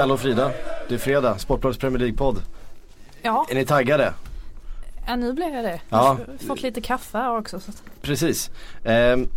[0.00, 0.50] Kalle och Frida.
[0.88, 2.42] Det är fredag, Sportbladets Premier League-podd.
[3.22, 3.46] Ja.
[3.50, 4.12] Är ni taggade?
[5.06, 5.80] Ja nu blir jag det.
[5.88, 6.18] Ja.
[6.26, 7.60] Jag fått lite kaffe också.
[7.60, 7.72] Så.
[8.02, 8.50] Precis.
[8.84, 9.28] Ehm,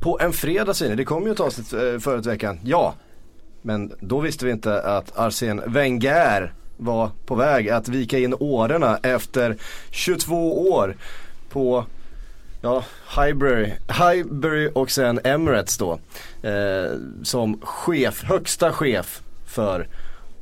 [0.00, 2.60] på en fredag säger ni, det kom ju ett avsnitt eh, förut veckan.
[2.64, 2.94] Ja,
[3.62, 8.98] men då visste vi inte att Arsene Wenger var på väg att vika in årorna
[9.02, 9.56] efter
[9.90, 10.96] 22 år
[11.50, 11.84] på
[12.62, 12.84] Ja,
[13.16, 15.98] Highbury, Highbury och sen Emirates då.
[16.42, 19.88] Eh, som chef, högsta chef för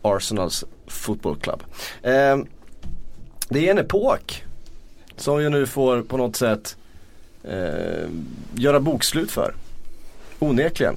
[0.03, 1.63] Arsenals fotbollsklubb.
[2.03, 2.15] Club.
[2.15, 2.39] Eh,
[3.49, 4.45] det är en epok
[5.17, 6.77] som jag nu får på något sätt
[7.45, 8.09] eh,
[8.55, 9.55] göra bokslut för.
[10.39, 10.97] Onekligen.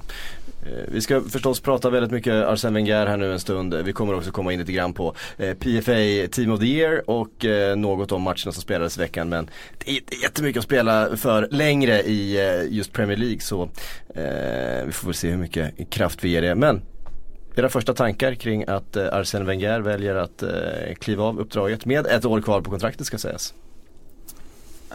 [0.66, 3.74] Eh, vi ska förstås prata väldigt mycket Arsene Wenger här nu en stund.
[3.74, 7.46] Vi kommer också komma in lite grann på eh, PFA Team of the Year och
[7.46, 9.30] eh, något om matcherna som spelades i veckan.
[9.30, 13.70] Men det är inte jättemycket att spela för längre i just Premier League så
[14.86, 16.56] vi får väl se hur mycket kraft vi ger det.
[16.56, 16.82] Men
[17.56, 20.50] era första tankar kring att eh, Arsene Wenger väljer att eh,
[21.00, 23.54] kliva av uppdraget med ett år kvar på kontraktet ska sägas.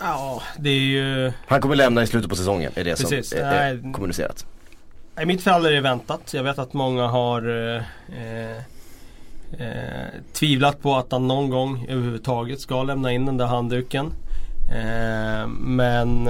[0.01, 1.33] Ja, det är ju...
[1.47, 4.47] Han kommer lämna i slutet på säsongen är det Precis, som är, är kommunicerat.
[5.23, 6.35] I mitt fall är det väntat.
[6.35, 7.83] Jag vet att många har eh,
[8.23, 8.57] eh,
[9.59, 14.13] eh, tvivlat på att han någon gång överhuvudtaget ska lämna in den där handduken.
[14.71, 16.29] Eh, men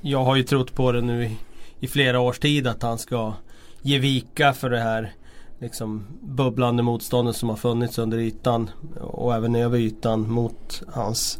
[0.00, 1.36] jag har ju trott på det nu i,
[1.80, 3.34] i flera års tid att han ska
[3.82, 5.12] ge vika för det här
[5.58, 11.38] liksom bubblande motståndet som har funnits under ytan och även över ytan mot hans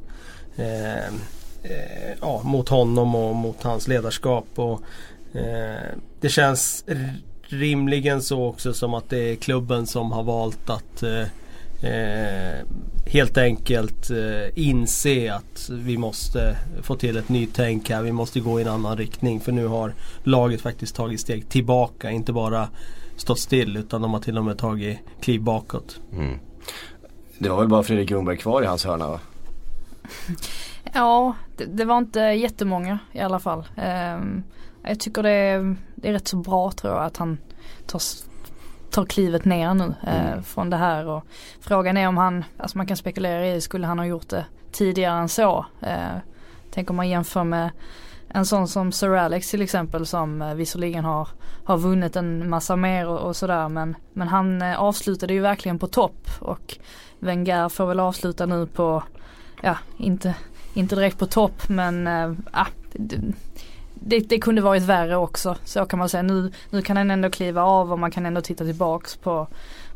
[0.57, 1.07] eh,
[1.63, 4.47] eh, ja, mot honom och mot hans ledarskap.
[4.55, 4.81] Och,
[5.37, 5.91] eh,
[6.21, 6.85] det känns
[7.49, 11.27] rimligen så också som att det är klubben som har valt att eh,
[11.91, 12.65] eh,
[13.07, 18.03] helt enkelt eh, inse att vi måste få till ett nytänk här.
[18.03, 19.41] Vi måste gå i en annan riktning.
[19.41, 22.11] För nu har laget faktiskt tagit steg tillbaka.
[22.11, 22.69] Inte bara
[23.17, 26.01] stått still utan de har till och med tagit kliv bakåt.
[26.13, 26.39] Mm.
[27.39, 29.21] Det var väl bara Fredrik Ljungberg kvar i hans hörna va?
[30.93, 33.65] Ja, det, det var inte jättemånga i alla fall.
[33.77, 34.43] Ehm,
[34.83, 37.39] jag tycker det är, det är rätt så bra tror jag att han
[37.87, 38.01] tar,
[38.91, 40.43] tar klivet ner nu eh, Mm.
[40.43, 41.07] från det här.
[41.07, 41.25] Och
[41.61, 45.19] frågan är om han, alltså man kan spekulera i, skulle han ha gjort det tidigare
[45.21, 45.67] än så?
[45.81, 46.17] Eh,
[46.71, 47.71] tänk om man jämför med
[48.37, 51.29] en sån som Sir Alex till exempel som eh, visserligen har,
[51.65, 55.79] har vunnit en massa mer och, och sådär men, men han eh, avslutade ju verkligen
[55.79, 56.79] på topp och
[57.19, 59.03] Wenger får väl avsluta nu på,
[59.63, 60.35] ja inte,
[60.75, 62.33] inte direkt på topp men äh,
[62.93, 63.21] det,
[63.95, 66.23] det, det kunde varit värre också så kan man säga.
[66.23, 69.47] Nu, nu kan han ändå kliva av och man kan ändå titta tillbaks på,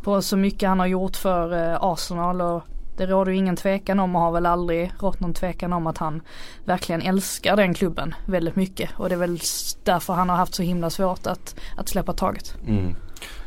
[0.03, 2.63] på så mycket han har gjort för Arsenal och
[3.01, 5.99] det råder ju ingen tvekan om och har väl aldrig rått någon tvekan om att
[5.99, 6.23] han
[6.65, 9.41] verkligen älskar den klubben väldigt mycket och det är väl
[9.85, 12.55] därför han har haft så himla svårt att, att släppa taget.
[12.69, 12.95] Mm.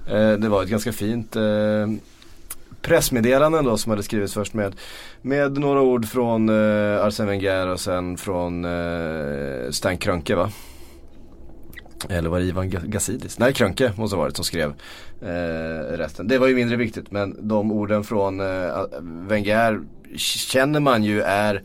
[0.08, 1.88] Eh, det var ett ganska fint eh,
[2.82, 4.76] pressmeddelande då som hade skrivits först med,
[5.22, 10.52] med några ord från eh, Arsene Wenger och sen från eh, Stan Krönke va?
[12.10, 13.40] Eller var det Ivan Gazidis?
[13.40, 14.74] Nej Krönke måste ha varit som skrev
[15.22, 16.28] eh, resten.
[16.28, 19.82] Det var ju mindre viktigt men de orden från eh, Wenger
[20.18, 21.64] känner man ju är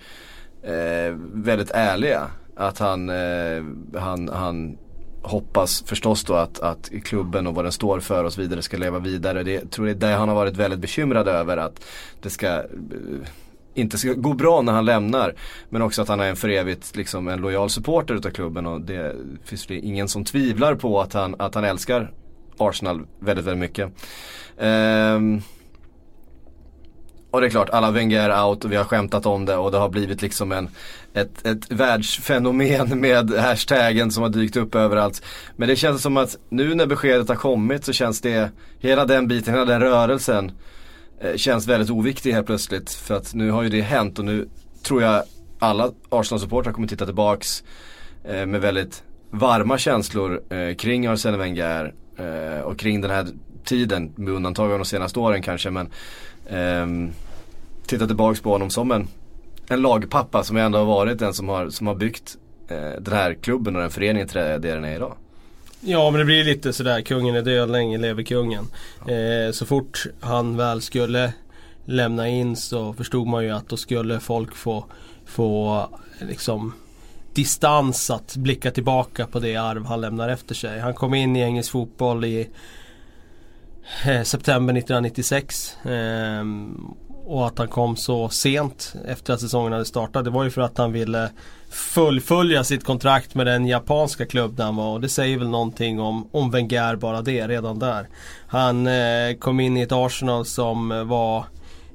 [0.62, 2.26] eh, väldigt ärliga.
[2.56, 4.78] Att han, eh, han, han
[5.22, 8.76] hoppas förstås då att, att klubben och vad den står för och så vidare ska
[8.76, 9.42] leva vidare.
[9.42, 11.84] Det jag tror det är det han har varit väldigt bekymrad över att
[12.22, 12.62] det ska eh,
[13.74, 15.34] inte ska gå bra när han lämnar.
[15.68, 18.80] Men också att han är en för evigt liksom en lojal supporter utav klubben och
[18.80, 22.12] det finns det ingen som tvivlar på att han, att han älskar
[22.58, 23.92] Arsenal väldigt, väldigt mycket.
[24.58, 25.42] Ehm,
[27.30, 29.70] och det är klart, alla Wenger är out och vi har skämtat om det och
[29.70, 30.68] det har blivit liksom en,
[31.14, 35.22] ett, ett världsfenomen med hashtaggen som har dykt upp överallt.
[35.56, 39.28] Men det känns som att nu när beskedet har kommit så känns det, hela den
[39.28, 40.52] biten, hela den rörelsen eh,
[41.20, 42.90] Eh, känns väldigt oviktig helt plötsligt.
[42.90, 44.48] För att nu har ju det hänt och nu
[44.82, 45.22] tror jag
[45.58, 47.64] alla Arsenal-supportrar kommer titta tillbaks
[48.24, 53.26] eh, med väldigt varma känslor eh, kring Arsene Wenger eh, och kring den här
[53.64, 55.88] tiden med undantag av de senaste åren kanske men
[56.46, 57.12] eh,
[57.86, 59.08] titta tillbaks på honom som en,
[59.68, 62.36] en lagpappa som ändå har varit den som har, som har byggt
[62.68, 65.16] eh, den här klubben och den föreningen till det den är idag.
[65.80, 68.64] Ja men det blir lite sådär, kungen är död, länge lever kungen.
[69.08, 71.32] Eh, så fort han väl skulle
[71.84, 74.84] lämna in så förstod man ju att då skulle folk få,
[75.26, 75.86] få
[76.20, 76.74] liksom
[77.34, 80.80] distans att blicka tillbaka på det arv han lämnar efter sig.
[80.80, 82.48] Han kom in i engelsk fotboll i
[84.06, 85.76] eh, september 1996.
[85.84, 86.94] ehm,
[87.28, 90.24] och att han kom så sent efter att säsongen hade startat.
[90.24, 91.30] Det var ju för att han ville
[91.70, 94.92] fullfölja sitt kontrakt med den japanska klubb där han var.
[94.92, 98.08] Och det säger väl någonting om, om Wenger bara det redan där.
[98.46, 101.44] Han eh, kom in i ett Arsenal som var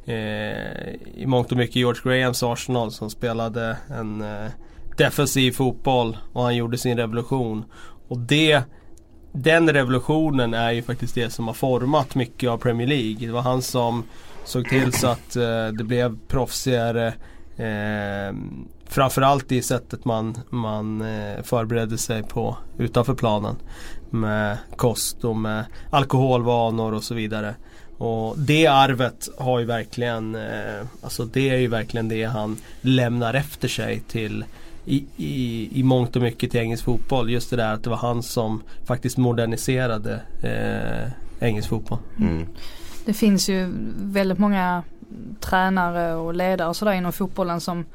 [0.05, 4.51] eh, i mångt och mycket George Grahams Arsenal som spelade en eh,
[4.97, 7.65] defensiv fotboll och han gjorde sin revolution.
[8.07, 8.63] Och det
[9.31, 13.27] den revolutionen är ju faktiskt det som har format mycket av Premier League.
[13.27, 14.03] Det var han som
[14.45, 17.07] såg till så att eh, det blev proffsigare.
[17.57, 18.35] Eh,
[18.85, 23.55] framförallt i sättet man, man eh, förberedde sig på utanför planen.
[24.09, 27.55] Med kost och med alkoholvanor och så vidare.
[27.97, 33.33] Och det arvet har ju verkligen, eh, alltså det är ju verkligen det han lämnar
[33.33, 34.45] efter sig till
[34.85, 37.29] i, i, i mångt och mycket till engelsk fotboll.
[37.29, 41.11] Just det där att det var han som faktiskt moderniserade eh,
[41.47, 41.99] engelsk fotboll.
[42.19, 42.47] Mm.
[43.05, 44.83] Det finns ju väldigt många
[45.39, 47.85] tränare och ledare och sådär inom fotbollen som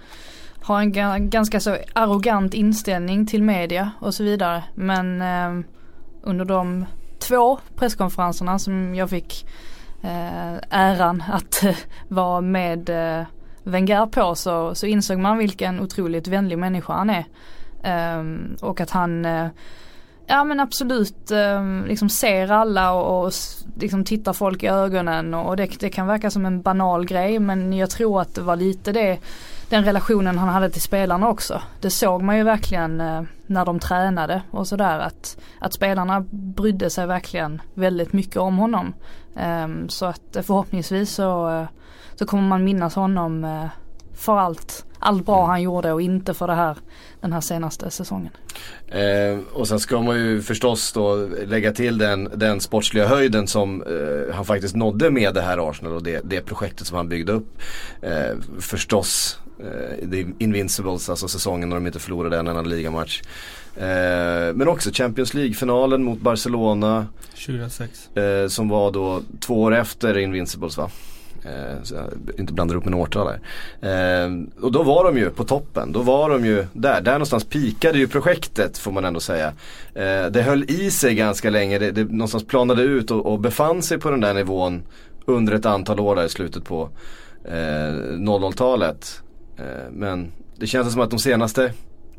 [0.63, 4.65] har en ganska så arrogant inställning till media och så vidare.
[4.75, 5.65] Men eh,
[6.23, 6.87] under de
[7.19, 9.47] två presskonferenserna som jag fick
[10.03, 11.77] eh, äran att eh,
[12.09, 13.27] vara med eh,
[13.63, 17.25] Wenger på så, så insåg man vilken otroligt vänlig människa han är.
[17.83, 19.49] Ehm, och att han eh,
[20.31, 23.33] Ja men absolut ehm, liksom ser alla och, och
[23.77, 27.73] liksom tittar folk i ögonen och det, det kan verka som en banal grej men
[27.73, 29.19] jag tror att det var lite det
[29.69, 31.63] den relationen han hade till spelarna också.
[31.81, 36.91] Det såg man ju verkligen eh, när de tränade och sådär att, att spelarna brydde
[36.91, 38.95] sig verkligen väldigt mycket om honom.
[39.37, 41.67] Ehm, så att eh, förhoppningsvis så eh,
[42.15, 43.69] så kommer man minnas honom
[44.19, 45.49] för allt, allt bra mm.
[45.49, 46.77] han gjorde och inte för det här
[47.21, 48.33] den här senaste säsongen.
[48.89, 53.83] Eh, och sen ska man ju förstås då lägga till den, den sportsliga höjden som
[53.83, 57.33] eh, han faktiskt nådde med det här Arsenal och det, det projektet som han byggde
[57.33, 57.61] upp.
[58.03, 63.23] Eh, förstås eh, The Invincibles, alltså säsongen när de inte förlorade en enda ligamatch.
[63.77, 67.07] Eh, men också Champions League-finalen mot Barcelona.
[67.47, 68.17] 2006.
[68.17, 70.91] Eh, som var då två år efter Invincibles va?
[71.49, 72.05] Eh, så jag
[72.39, 73.27] inte blandar upp med årtal
[73.81, 74.25] där.
[74.25, 74.31] Eh,
[74.61, 75.93] och då var de ju på toppen.
[75.93, 77.01] Då var de ju där.
[77.01, 79.53] Där någonstans pikade ju projektet får man ändå säga.
[79.95, 81.79] Eh, det höll i sig ganska länge.
[81.79, 84.83] Det, det någonstans planade ut och, och befann sig på den där nivån
[85.25, 86.89] under ett antal år där i slutet på
[87.45, 89.23] eh, 00-talet.
[89.59, 91.73] Eh, men det känns som att de senaste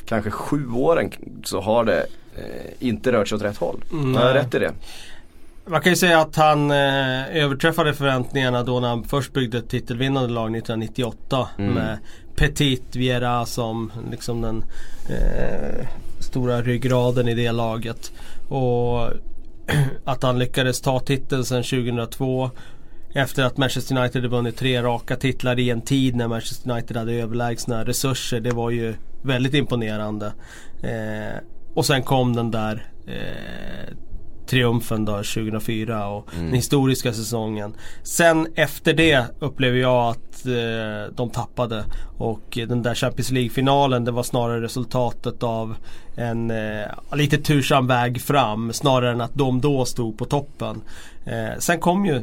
[0.06, 1.12] kanske sju åren
[1.44, 2.06] så har det
[2.36, 3.84] eh, inte rört sig åt rätt håll.
[3.92, 4.16] Mm.
[4.16, 4.74] Har jag rätt i det?
[5.70, 9.70] Man kan ju säga att han eh, överträffade förväntningarna då när han först byggde ett
[9.70, 11.74] titelvinnande lag 1998 mm.
[11.74, 11.98] med
[12.36, 14.64] Petit Viera som liksom den
[15.10, 15.88] eh,
[16.20, 18.12] stora ryggraden i det laget.
[18.48, 19.08] Och
[20.06, 22.52] att han lyckades ta titeln sedan 2002
[23.14, 26.98] efter att Manchester United hade vunnit tre raka titlar i en tid när Manchester United
[26.98, 28.40] hade överlägsna resurser.
[28.40, 30.34] Det var ju väldigt imponerande.
[30.84, 31.38] Eh,
[31.74, 33.94] och sen kom den där eh,
[34.50, 36.46] triumfen då 2004 och mm.
[36.46, 37.74] den historiska säsongen.
[38.04, 41.84] Sen efter det upplever jag att eh, de tappade
[42.18, 45.76] och den där Champions League-finalen det var snarare resultatet av
[46.16, 50.82] en eh, lite tursam väg fram snarare än att de då stod på toppen.
[51.26, 52.22] Eh, sen kom ju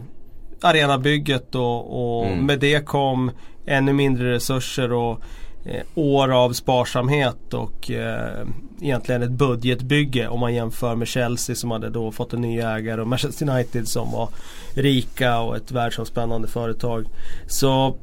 [0.63, 2.47] arenabygget och, och mm.
[2.47, 3.31] med det kom
[3.67, 5.23] ännu mindre resurser och
[5.69, 8.47] Eh, år av sparsamhet och eh,
[8.81, 13.01] egentligen ett budgetbygge om man jämför med Chelsea som hade då fått en ny ägare
[13.01, 14.29] och Manchester United som var
[14.75, 17.07] rika och ett världsomspännande företag.
[17.47, 17.97] Så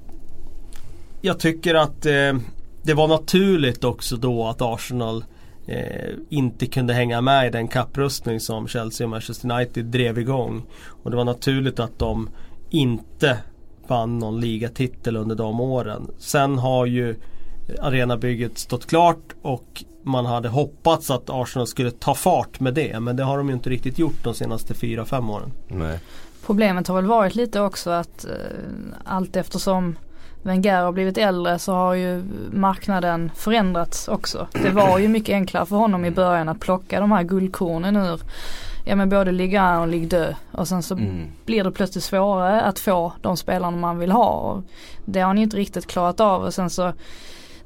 [1.22, 2.34] jag tycker att eh,
[2.84, 5.26] det var naturligt också då att Arsenal
[5.68, 10.64] eh, inte kunde hänga med i den kapprustning som Chelsea och Manchester United drev igång.
[11.04, 12.30] Och det var naturligt att de
[12.70, 13.38] inte
[13.88, 16.08] vann någon ligatitel under de åren.
[16.18, 17.16] Sen har ju
[17.82, 23.00] arenabygget stått klart och man hade hoppats att Arsenal skulle ta fart med det.
[23.00, 25.52] Men det har de ju inte riktigt gjort de senaste 4-5 åren.
[25.68, 26.00] Nej.
[26.46, 28.32] Problemet har väl varit lite också att eh,
[29.04, 29.96] allt eftersom
[30.44, 34.48] Wenger har blivit äldre så har ju marknaden förändrats också.
[34.52, 38.22] Det var ju mycket enklare för honom i början att plocka de här guldkornen ur
[38.86, 41.28] ja men både Ligue 1 och Ligue 2 och sen så mm.
[41.46, 44.30] blir det plötsligt svårare att få de spelarna man vill ha.
[44.30, 44.64] Och
[45.06, 46.94] det har han ju inte riktigt klarat av och sen så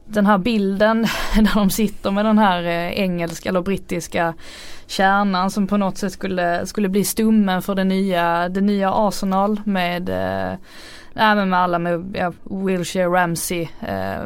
[0.08, 1.02] den här bilden
[1.36, 4.34] där de sitter med den här eh, engelska eller brittiska
[4.88, 9.62] kärnan som på något sätt skulle, skulle bli stummen för det nya, det nya Arsenal
[9.66, 10.58] med eh,
[11.18, 14.22] Nej men med alla med ja, Wilshire, Ramsey, eh,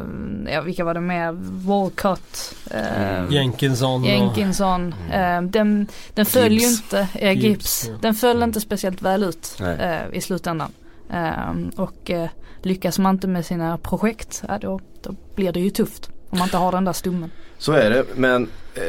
[0.52, 1.32] ja vilka var det mer?
[1.66, 2.54] Walcott.
[2.70, 4.04] Eh, Jenkinson.
[4.04, 4.94] Jenkinson.
[5.12, 7.90] Eh, den, den föll ju inte, eh, Gibbs.
[8.00, 8.48] Den föll mm.
[8.48, 10.72] inte speciellt väl ut eh, i slutändan.
[11.12, 12.28] Ehm, och eh,
[12.62, 16.10] lyckas man inte med sina projekt, ja, då, då blir det ju tufft.
[16.30, 17.30] Om man inte har den där stummen.
[17.58, 18.42] Så är det, men
[18.74, 18.82] eh,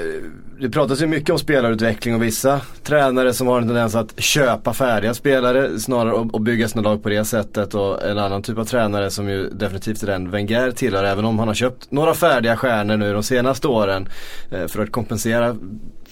[0.60, 4.74] det pratas ju mycket om spelarutveckling och vissa tränare som har en tendens att köpa
[4.74, 8.58] färdiga spelare snarare och, och bygga sina lag på det sättet och en annan typ
[8.58, 12.14] av tränare som ju definitivt är den Wenger tillhör även om han har köpt några
[12.14, 14.10] färdiga stjärnor nu de senaste åren
[14.52, 15.56] eh, för att kompensera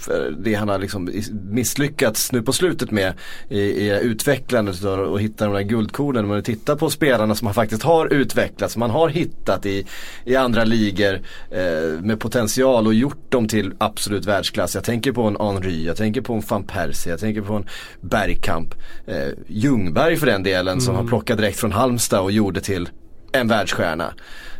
[0.01, 1.09] för det han har liksom
[1.43, 3.13] misslyckats nu på slutet med
[3.49, 6.23] i, i utvecklandet och, hitta de där guldkornen.
[6.23, 9.85] Om man tittar på spelarna som faktiskt har utvecklats, man har hittat i,
[10.25, 14.75] i andra ligor eh, med potential och gjort dem till absolut världsklass.
[14.75, 17.65] Jag tänker på en Henry, jag tänker på en van Persie, jag tänker på en
[18.01, 18.75] Bergkamp.
[19.05, 20.81] Eh, Ljungberg för den delen mm.
[20.81, 22.89] som har plockat direkt från Halmstad och gjorde till
[23.31, 24.13] en världsstjärna.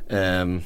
[0.09, 0.61] Um,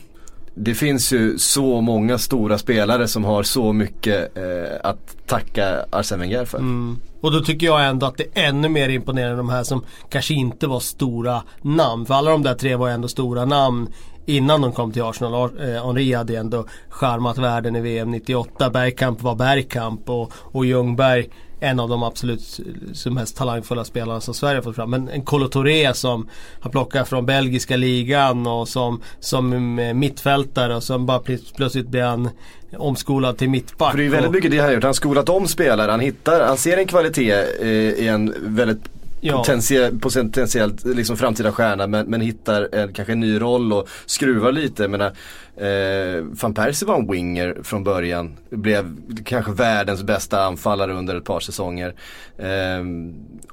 [0.56, 4.44] det finns ju så många stora spelare som har så mycket eh,
[4.84, 6.58] att tacka Arsene Wenger för.
[6.58, 7.00] Mm.
[7.22, 10.34] Och då tycker jag ändå att det är ännu mer imponerande de här som kanske
[10.34, 12.06] inte var stora namn.
[12.06, 13.88] För alla de där tre var ju ändå stora namn
[14.26, 15.50] innan de kom till Arsenal.
[15.60, 18.70] Eh, Henri hade ju ändå charmat världen i VM 98.
[18.70, 22.60] Bergkamp var Bergkamp och, och Ljungberg en av de absolut
[23.06, 24.90] mest talangfulla spelarna som Sverige fått fram.
[24.90, 30.84] Men en Kolo Touré som har plockat från belgiska ligan och som, som mittfältare och
[30.84, 31.20] som bara
[31.56, 32.30] plötsligt blir han
[32.78, 33.92] omskolad till mittback.
[33.92, 34.84] För det är väldigt mycket det han har gjort.
[34.84, 35.92] Han har skolat om spelare.
[35.92, 37.32] Han hittar, han ser en kvalitet
[37.62, 38.90] eh, i en väldigt
[39.26, 39.38] ja.
[39.38, 44.52] potentiellt, potentiellt liksom framtida stjärna men, men hittar en, kanske en ny roll och skruvar
[44.52, 44.84] lite.
[44.84, 45.12] Jag menar,
[45.58, 48.38] eh, Van Persie var en winger från början.
[48.50, 51.96] Blev kanske världens bästa anfallare under ett par säsonger.
[52.38, 52.84] Eh,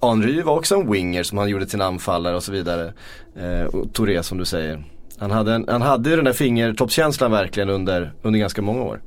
[0.09, 2.93] Henry var också en winger som han gjorde till en anfallare och så vidare.
[3.37, 4.85] Eh, och Touré som du säger.
[5.19, 9.01] Han hade, en, han hade den där fingertoppskänslan verkligen under, under ganska många år.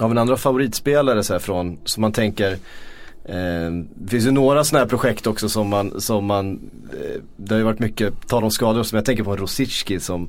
[0.00, 2.58] Av en andra favoritspelare så här från, som man tänker
[3.94, 7.58] det finns ju några sådana här projekt också som man, som man eh, det har
[7.58, 10.28] ju varit mycket tal om skador som jag tänker på en Rosicki som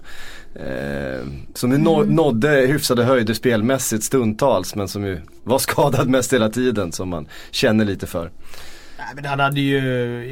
[0.56, 2.16] eh, Som mm.
[2.16, 7.28] nådde hyfsade höjder spelmässigt stundtals men som ju var skadad mest hela tiden som man
[7.52, 8.32] känner lite för.
[8.98, 9.80] Nej men han hade ju,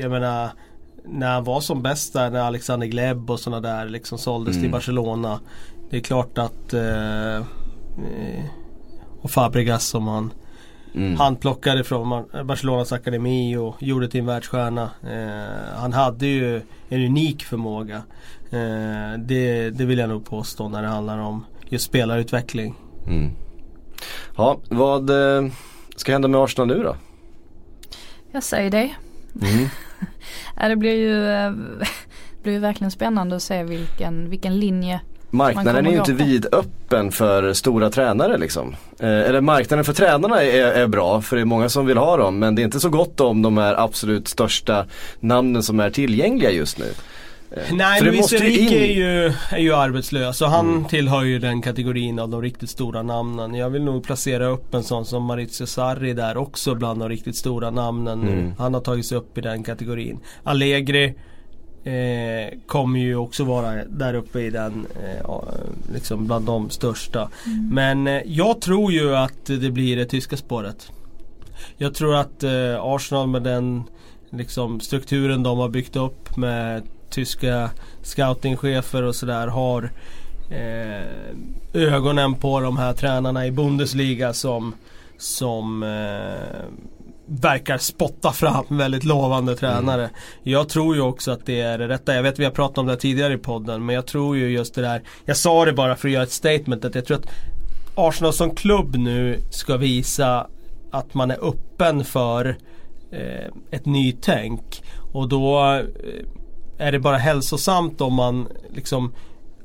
[0.01, 0.49] jag menar
[1.05, 4.63] när han var som bäst där när Alexander Gleb och sådana där liksom såldes mm.
[4.63, 5.39] till Barcelona.
[5.89, 7.43] Det är klart att eh, eh
[9.21, 10.33] och Fabregas som han
[10.95, 11.15] Mm.
[11.15, 14.91] Han plockade från Barcelonas akademi och gjorde till en världsstjärna.
[15.03, 18.01] Eh, han hade ju en unik förmåga.
[18.51, 22.75] Eh, det, det vill jag nog påstå när det handlar om just spelarutveckling.
[23.07, 23.31] Mm.
[24.37, 25.51] Ja, vad eh,
[25.95, 26.95] ska hända med Arsenal nu då?
[28.31, 28.91] Jag säger det.
[29.41, 29.69] Mm.
[30.69, 31.51] det blir ju, eh,
[32.43, 35.01] blir ju verkligen spännande att se vilken, vilken linje
[35.33, 38.75] Marknaden är ju inte vidöppen för stora tränare liksom.
[38.99, 42.17] Eh, eller marknaden för tränarna är, är, bra för det är många som vill ha
[42.17, 44.85] dem men det är inte så gott om de är absolut största
[45.19, 46.85] namnen som är tillgängliga just nu.
[47.51, 48.91] Eh, Nej men Luis Enrique in...
[48.91, 50.85] är, ju, är ju arbetslös och han mm.
[50.85, 53.55] tillhör ju den kategorin av de riktigt stora namnen.
[53.55, 57.35] Jag vill nog placera upp en sån som Maurizio Sarri där också bland de riktigt
[57.35, 58.33] stora namnen nu.
[58.33, 58.53] Mm.
[58.57, 60.19] Han har tagit sig upp i den kategorin.
[60.43, 61.15] Allegri
[61.83, 65.39] Eh, kommer ju också vara där uppe i den, eh,
[65.93, 67.29] liksom bland de största.
[67.45, 67.69] Mm.
[67.71, 70.91] Men eh, jag tror ju att det blir det tyska spåret.
[71.77, 73.83] Jag tror att eh, Arsenal med den
[74.29, 77.69] liksom, strukturen de har byggt upp med tyska
[78.01, 79.91] scoutingchefer och sådär har
[80.49, 81.07] eh,
[81.73, 84.75] ögonen på de här tränarna i Bundesliga som,
[85.17, 86.63] som eh,
[87.41, 90.03] verkar spotta fram väldigt lovande tränare.
[90.03, 90.15] Mm.
[90.43, 92.15] Jag tror ju också att det är det rätta.
[92.15, 94.75] Jag vet vi har pratat om det tidigare i podden men jag tror ju just
[94.75, 95.01] det där.
[95.25, 97.29] Jag sa det bara för att göra ett statement att jag tror att
[97.95, 100.47] Arsenal som klubb nu ska visa
[100.91, 102.57] att man är öppen för
[103.11, 104.83] eh, ett nytänk.
[105.13, 109.13] Och då eh, är det bara hälsosamt om man liksom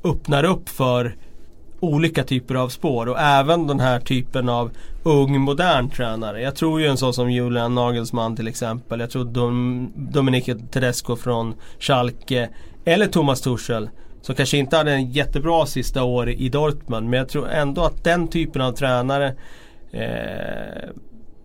[0.03, 1.15] öppnar upp för
[1.79, 4.71] olika typer av spår och även den här typen av
[5.03, 6.41] ung modern tränare.
[6.41, 8.99] Jag tror ju en sån som Julian Nagelsmann till exempel.
[8.99, 12.49] Jag tror Dom, Dominique Tedesco från Schalke.
[12.85, 13.89] Eller Thomas Tuchel.
[14.21, 17.09] Som kanske inte hade en jättebra sista år i Dortmund.
[17.09, 19.35] Men jag tror ändå att den typen av tränare
[19.91, 20.89] eh,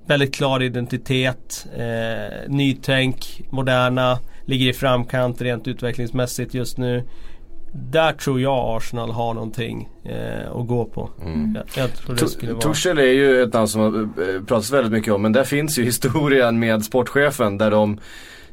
[0.07, 7.05] Väldigt klar identitet, eh, nytänk, moderna, ligger i framkant rent utvecklingsmässigt just nu
[7.75, 11.11] där tror jag Arsenal har någonting eh, att gå på.
[11.23, 11.59] Mm.
[11.75, 11.89] Jag,
[12.49, 15.45] jag Tuchel är ju ett namn som har eh, pratats väldigt mycket om men där
[15.45, 17.99] finns ju historien med sportchefen där de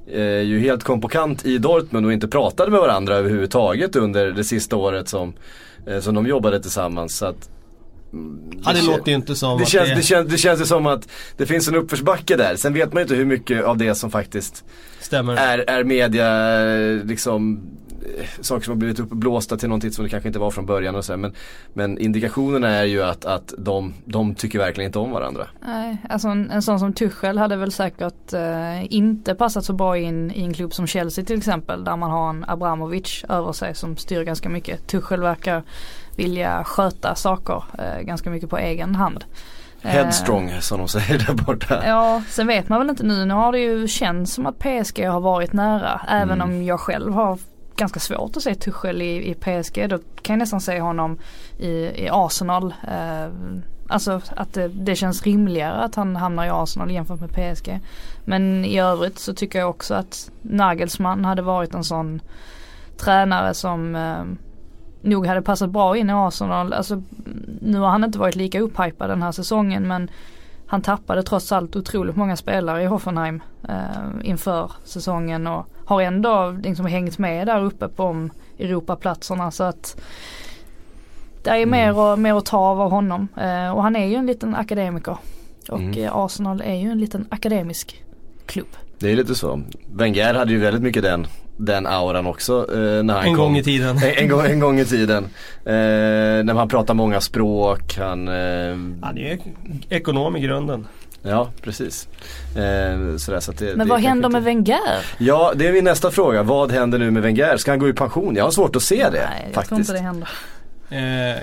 [0.07, 4.31] eh, ju helt kom på kant i Dortmund och inte pratade med varandra överhuvudtaget under
[4.31, 5.33] det sista året som,
[5.87, 7.17] eh, som de jobbade tillsammans.
[7.17, 7.49] Så att
[8.63, 10.65] Ja det låter ju inte som det att känns, det, det, känns, det känns ju
[10.65, 12.55] som att det finns en uppförsbacke där.
[12.55, 14.63] Sen vet man ju inte hur mycket av det som faktiskt
[14.99, 15.35] stämmer.
[15.35, 17.90] är, är media, liksom eh,
[18.41, 21.05] saker som har blivit uppblåsta till någonting som det kanske inte var från början och
[21.05, 21.17] så här.
[21.17, 21.33] men,
[21.73, 25.47] men indikationerna är ju att, att de, de tycker verkligen inte om varandra.
[25.65, 29.97] Nej, alltså en, en sån som Tuchel hade väl säkert eh, inte passat så bra
[29.97, 33.75] in i en klubb som Chelsea till exempel där man har en Abramovic över sig
[33.75, 34.87] som styr ganska mycket.
[34.87, 35.63] Tuchel verkar
[36.15, 39.25] vilja sköta saker eh, ganska mycket på egen hand.
[39.81, 41.83] Eh, Headstrong som de säger där borta.
[41.85, 43.25] Ja, sen vet man väl inte nu.
[43.25, 46.01] Nu har det ju känts som att PSG har varit nära.
[46.09, 46.49] Även Mm.
[46.49, 47.37] om jag själv har
[47.75, 49.89] ganska svårt att se Tuchel i, i PSG.
[49.89, 51.17] Då kan jag nästan se honom
[51.59, 52.73] i, i Arsenal.
[52.87, 53.27] Eh,
[53.87, 57.79] alltså att det, det känns rimligare att han hamnar i Arsenal jämfört med PSG.
[58.25, 62.21] Men i övrigt så tycker jag också att Nagelsmann hade varit en sån
[62.97, 64.23] tränare som eh,
[65.01, 66.73] nog hade passat bra in i Arsenal.
[66.73, 67.01] Alltså,
[67.61, 70.09] nu har han inte varit lika upphypad den här säsongen men
[70.65, 73.75] han tappade trots allt otroligt många spelare i Hoffenheim eh,
[74.23, 78.29] inför säsongen och har ändå liksom hängt med där uppe på
[78.59, 80.01] Europaplatserna så att
[81.43, 84.15] det är mer, och, mer att ta av av honom eh, och han är ju
[84.15, 85.17] en liten akademiker
[85.69, 86.03] och Mm.
[86.03, 88.03] eh, Arsenal är ju en liten akademisk
[88.45, 88.67] klubb.
[88.99, 89.61] Det är lite så.
[89.93, 93.45] Wenger hade ju väldigt mycket den, den auran också eh, när han en kom.
[93.45, 93.97] gång i tiden.
[93.97, 95.23] En, en, gång, en gång i tiden.
[95.65, 95.73] Eh,
[96.45, 98.27] när han pratar många språk, han...
[98.27, 98.33] Eh,
[99.01, 99.37] Han är ju
[99.89, 100.87] ekonom i grunden.
[101.23, 102.07] Ja, precis.
[102.55, 105.05] Eh, sådär, så att det, Men det vad händer inte- med Wenger?
[105.17, 106.43] Ja, det är min nästa fråga.
[106.43, 107.57] Vad händer nu med Wenger?
[107.57, 108.35] Ska han gå i pension?
[108.35, 109.79] Jag har svårt att se det Nej, jag tror faktiskt.
[109.79, 110.29] inte det händer.
[110.93, 111.37] Eh,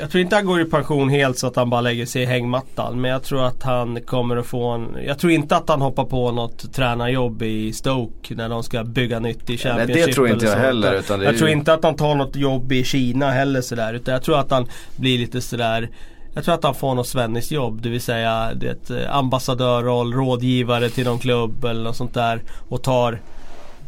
[0.00, 2.26] jag tror inte han går i pension helt så att han bara lägger sig i
[2.26, 3.00] hängmattan.
[3.00, 4.96] Men jag tror att han kommer att få en...
[5.06, 9.18] Jag tror inte att han hoppar på något tränarjobb i Stoke när de ska bygga
[9.18, 10.06] nytt i Nej, Championship.
[10.06, 10.94] det tror inte jag heller.
[10.98, 13.94] Utan jag tror ju- inte att han tar något jobb i Kina heller sådär.
[13.94, 15.88] Utan jag tror att han blir lite sådär
[16.34, 20.88] jag tror att han får något svenskt jobb, det vill säga det, eh, ambassadörroll, rådgivare
[20.88, 22.42] till någon klubb eller något sånt där.
[22.68, 23.20] Och tar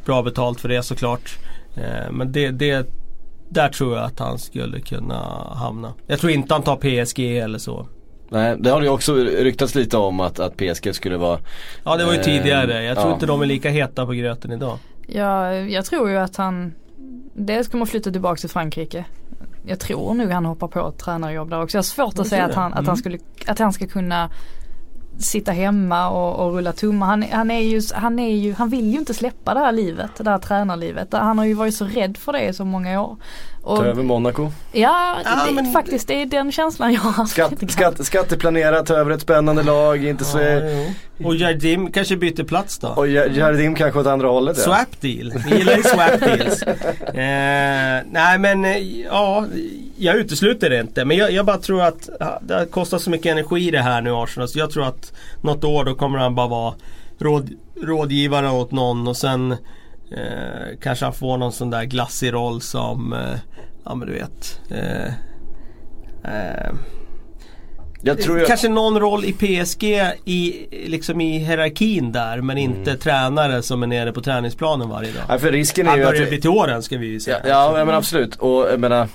[0.04, 1.38] bra betalt för det såklart.
[1.76, 2.86] Eh, men det, det,
[3.48, 5.94] där tror jag att han skulle kunna hamna.
[6.06, 7.86] Jag tror inte han tar PSG eller så.
[8.28, 11.38] Nej, det har ju också ryktats lite om att, att PSG skulle vara
[11.84, 12.82] Ja det var ju Eh, tidigare.
[12.82, 13.14] Jag tror ja.
[13.14, 14.78] inte de är lika heta på gröten idag.
[15.06, 16.72] Jag, jag tror ju att han
[17.34, 19.04] Dels kommer flytta tillbaka till Frankrike.
[19.66, 21.76] Jag tror nog han hoppar på ett tränarjobb där också.
[21.76, 22.88] Jag har svårt att säga att han, att Mm.
[22.88, 24.30] han skulle Att han ska kunna
[25.18, 27.06] Sitta hemma och, och rulla tummar.
[27.06, 30.10] Han, han är ju, han är ju, han vill ju inte släppa det här livet,
[30.18, 31.08] det här tränarlivet.
[31.12, 33.16] Han har ju varit så rädd för det i så många år.
[33.62, 34.50] Och, ta över Monaco.
[34.72, 38.94] ja, Ja, det, men- faktiskt det är den känslan jag har Skatt, skatt, skatteplanera, ta
[38.94, 40.38] över ett spännande lag, inte så...
[40.38, 40.92] Jo.
[41.24, 42.88] Och Jardim kanske byter plats då?
[42.88, 44.62] Och Jar- Jardim kanske åt andra hållet ja.
[44.64, 45.32] Swap deal.
[45.48, 46.62] Vi gillar ju swap deals.
[47.08, 49.46] Eh, nej men eh, ja,
[49.96, 51.04] jag utesluter det inte.
[51.04, 52.08] Men jag, jag bara tror att
[52.40, 54.48] det har kostat så mycket energi det här nu Arsenal.
[54.48, 56.74] Så jag tror att något år då kommer han bara vara
[57.18, 57.50] råd,
[57.82, 63.12] rådgivare åt någon och sen eh, kanske han får någon sån där glassig roll som
[63.12, 63.38] eh,
[63.84, 64.60] Ja men du vet.
[68.06, 69.84] Jag Kanske någon roll i PSG
[70.24, 73.00] i, liksom i hierarkin där men inte Mm.
[73.00, 75.22] tränare som är nere på träningsplanen varje dag.
[75.28, 76.10] ja, för risken är Han ju att...
[76.10, 77.40] börjar bli till åren ska vi ju Ja, säga.
[77.44, 79.08] ja ja, men absolut och jag menar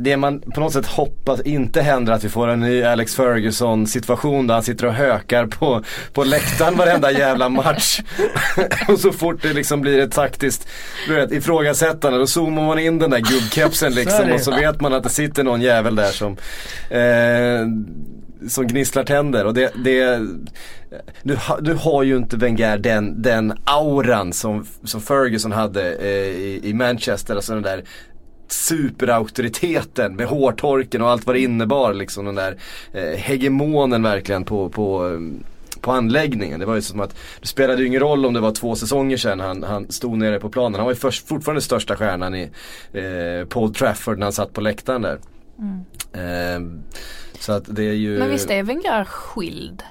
[0.00, 3.86] det man på något sätt hoppas inte händer att vi får en ny Alex Ferguson
[3.86, 5.82] situation där han sitter och hökar på,
[6.12, 8.00] på läktaren varenda jävla match.
[8.88, 10.68] och så fort det liksom blir ett taktiskt
[11.06, 14.92] du vet, ifrågasättande då zoomar man in den där gubbkepsen liksom och så vet man
[14.92, 16.36] att det sitter någon jävel där som
[16.90, 17.66] eh,
[18.48, 20.20] som gnisslar tänder och det, det
[21.22, 26.08] du, ha, du har ju inte Wenger den, den auran som, som Ferguson hade eh,
[26.08, 27.84] i, i Manchester, alltså den där
[28.48, 32.56] superauktoriteten med hårtorken och allt vad det innebar liksom den där
[32.92, 35.18] eh, hegemonen verkligen på, på
[35.80, 36.60] på anläggningen.
[36.60, 39.16] Det var ju som att det spelade ju ingen roll om det var två säsonger
[39.16, 40.74] sedan han, han stod nere på planen.
[40.74, 42.50] Han var ju först, fortfarande största stjärnan i
[42.92, 45.18] eh, Paul Trafford när han satt på läktaren där.
[45.58, 45.84] Mm.
[46.12, 46.82] Eh,
[47.40, 49.82] så att det är ju Men visst är Wenger skild?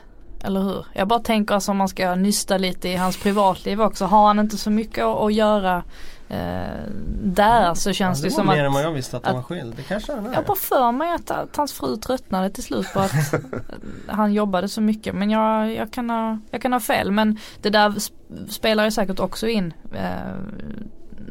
[0.43, 0.85] Eller hur?
[0.93, 4.05] Jag bara tänker alltså om man ska nysta lite i hans privatliv också.
[4.05, 5.83] Har han inte så mycket att göra
[6.29, 6.37] eh,
[7.23, 9.33] där så känns det, det var som mer än vad att jag visste att han
[9.33, 9.73] var att- skild.
[9.75, 10.33] Det kanske han är.
[10.33, 13.11] jag bara för mig att, att hans fru tröttnade till slut på att
[14.07, 15.15] han jobbade så mycket.
[15.15, 17.11] Men jag, jag, kan ha, jag kan ha fel.
[17.11, 19.73] Men det där sp- spelar ju säkert också in.
[19.93, 20.11] Eh,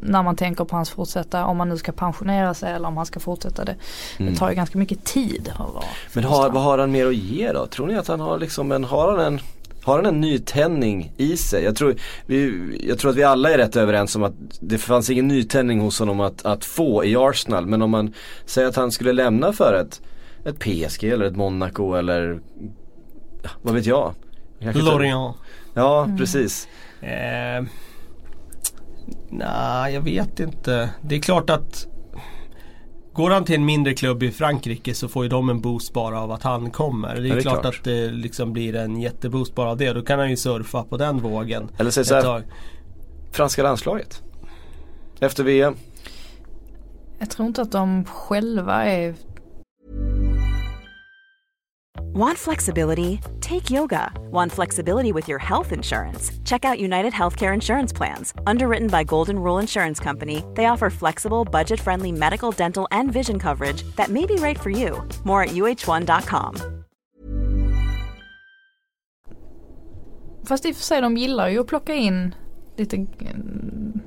[0.03, 3.07] när man tänker på hans fortsätta, om man nu ska pensionera sig eller om han
[3.07, 3.75] ska fortsätta det.
[4.19, 4.33] Mm.
[4.33, 7.15] Det tar ju ganska mycket tid att vara Men har, vad har han mer att
[7.15, 7.67] ge då?
[7.67, 9.41] Tror ni att han har liksom en, har han en
[9.87, 11.65] har han en nytändning i sig?
[11.65, 11.95] Jag tror,
[12.27, 12.53] vi,
[12.89, 15.99] jag tror att vi alla är rätt överens om att det fanns ingen nytändning hos
[15.99, 17.67] honom att, att få i Arsenal.
[17.67, 20.01] Men om man säger att han skulle lämna för ett
[20.45, 22.41] ett PSG eller ett Monaco eller
[23.43, 24.15] ja, vad vet jag.
[24.59, 25.37] Lorient.
[25.75, 26.69] Ja precis.
[27.01, 27.65] Eh,
[29.31, 30.91] Nej, jag vet inte.
[31.01, 31.87] Det är klart att
[33.17, 36.21] Går han till en mindre klubb i Frankrike så får ju de en boost bara
[36.21, 37.15] av att han kommer.
[37.15, 37.79] Det är, Ja, det är klart, klart.
[37.79, 39.93] att det liksom blir en jätteboost bara av det.
[39.93, 41.69] Då kan han ju surfa på den vågen.
[41.79, 42.43] Eller säg såhär,
[43.33, 44.23] franska landslaget.
[45.21, 45.75] Efter VM.
[47.19, 49.15] Jag tror inte att de själva är
[52.17, 53.21] Want flexibility?
[53.43, 54.11] Take yoga.
[54.31, 56.33] Want flexibility with your health insurance?
[56.47, 58.33] Check out United Healthcare Insurance Plans.
[58.47, 63.39] Underwritten by Golden Rule Insurance Company, they offer flexible, budget friendly medical, dental, and vision
[63.39, 65.07] coverage that may be right for you.
[65.25, 66.57] More at uh1.com.
[70.49, 72.35] Fast i och för sig de gillar ju att plocka in
[72.77, 74.01] lite mm,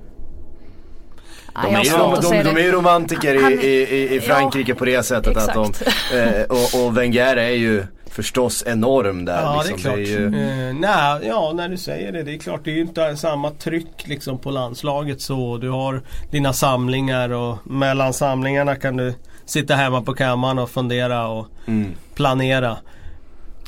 [1.53, 5.03] De är, de, de, de är ju romantiker i, i, i Frankrike ja, på det
[5.03, 5.73] sättet att de,
[6.17, 9.41] eh, och, och Wenger är ju förstås enorm där.
[9.41, 9.91] Ja liksom.
[9.91, 10.19] det är klart.
[10.19, 12.23] ju, Eh, nej, ja när du säger det.
[12.23, 15.57] Det är klart det är ju inte samma tryck liksom på landslaget så.
[15.57, 19.13] Du har dina samlingar och mellan samlingarna kan du
[19.45, 21.91] sitta hemma på kammaren och fundera och mm.
[22.15, 22.77] planera.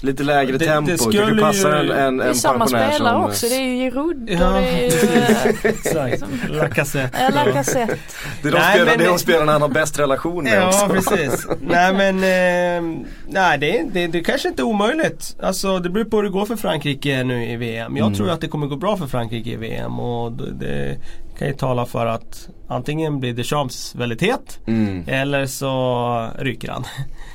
[0.03, 2.67] Lite lägre Det- det tempo, skulle kanske passar ju- en, en, Det är en samma
[2.67, 3.23] spelare som...
[3.23, 3.45] också.
[3.45, 4.49] Det är ju Giroud och Ja.
[4.51, 6.23] det är ju eh, Exakt.
[6.49, 7.17] Lacazette.
[7.17, 7.95] eh, Lacazette.
[8.41, 10.53] Det är de, Nej, spelarna, men- det är de spelarna han har bäst relation med
[10.53, 10.87] Ja också.
[10.89, 11.47] precis.
[11.61, 15.35] nej men eh, nej, det, är- det, det kanske inte är omöjligt.
[15.43, 17.97] Alltså det beror på hur det går för Frankrike nu i VM.
[17.97, 18.17] Jag Mm.
[18.17, 20.97] tror att det kommer gå bra för Frankrike i VM och det, det
[21.41, 25.03] kan ju tala för att antingen blir Deschamps väldigt het Mm.
[25.07, 26.83] eller så ryker han.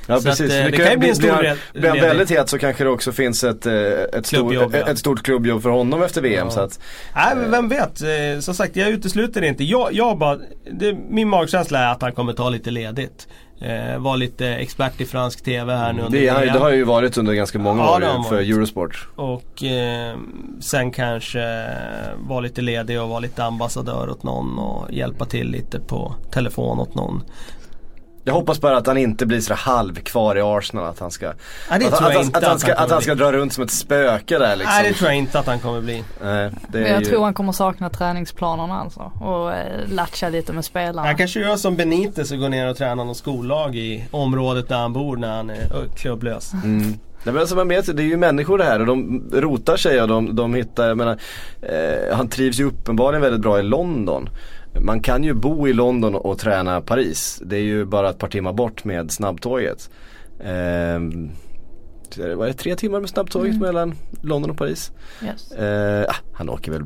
[0.07, 0.45] Ja Så precis.
[0.51, 2.49] att, eh, det det kan ju bli en stor blir, red- blir han väldigt het
[2.49, 4.87] så kanske det också finns ett, eh, ett, Klubbjobb, ja.
[4.91, 6.47] ett stort klubbjobb för honom efter VM.
[6.47, 6.51] Ja.
[6.51, 6.79] Så att,
[7.15, 8.01] Nej men vem vet.
[8.01, 9.63] Eh, som sagt jag utesluter det inte.
[9.63, 10.37] Jag, jag bara,
[10.71, 13.27] det, min magkänsla är att han kommer ta lite ledigt.
[13.61, 16.53] Eh, var lite expert i fransk TV här nu under det, VM.
[16.53, 18.49] det har ju varit under ganska många Ja, år ju för varit.
[18.49, 19.07] Eurosport.
[19.15, 20.17] Och eh,
[20.59, 21.69] sen kanske
[22.17, 26.79] vara lite ledig och vara lite ambassadör åt någon och hjälpa till lite på telefon
[26.79, 27.23] åt någon.
[28.27, 30.85] Jag hoppas bara att han inte blir så halv kvar i Arsenal.
[30.85, 31.35] Att han ska, Nej,
[31.69, 32.25] att, jag han- att,
[32.59, 34.73] ska, han att han ska kommer dra runt som ett spöke där liksom.
[34.75, 36.03] Nej det tror jag inte att han kommer bli.
[36.23, 39.11] Nej, det Men jag ju, tror han kommer sakna träningsplanerna alltså.
[39.21, 41.07] Och eh, latcha lite med spelarna.
[41.07, 44.77] Han kanske gör som Benitez och går ner och tränar något skollag i området där
[44.77, 46.53] han bor när han är klubblös.
[46.53, 46.79] Mm.
[47.23, 50.01] Nej, men alltså, man vet, det är ju människor det här och de rotar sig
[50.01, 51.17] och de, de hittar, jag menar,
[51.61, 54.29] eh, han trivs ju uppenbarligen väldigt bra i London.
[54.81, 57.41] Man kan ju bo i London och, träna Paris.
[57.45, 59.89] Det är ju bara ett par timmar bort med snabbtåget.
[60.39, 60.99] Eh,
[62.15, 63.61] det- vad är det, tre timmar med snabbtåget Mm.
[63.61, 64.91] mellan London och Paris?
[65.23, 65.51] Yes.
[65.51, 66.83] Eh, ah, han åker väl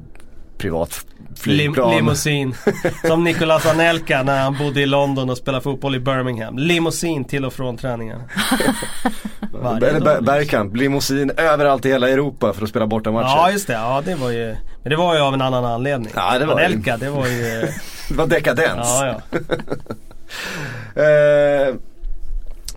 [0.62, 1.96] privat Lim, flygplan.
[1.96, 2.56] limousin.
[3.08, 6.58] Som Nicolas Anelka när han bodde i London och spelade fotboll i Birmingham.
[6.58, 8.20] Limousin till och från Eller
[9.94, 10.26] liksom.
[10.26, 13.26] Bergkamp, limousin överallt i hela Europa för att spela borta matcher.
[13.26, 16.12] Ja just det, ja det var ju Men det var ju av en annan anledning.
[16.16, 16.54] Ja, det var.
[16.54, 17.68] Anelka det var ju
[18.10, 18.88] Det var dekadens.
[19.02, 19.40] Ja ja.
[21.02, 21.76] Eh,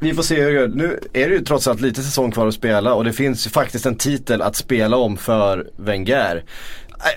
[0.01, 0.69] vi får se hur det går.
[0.69, 3.51] Nu är det ju trots allt lite säsong kvar att spela och det finns ju
[3.51, 6.45] faktiskt en titel att spela om för Wenger.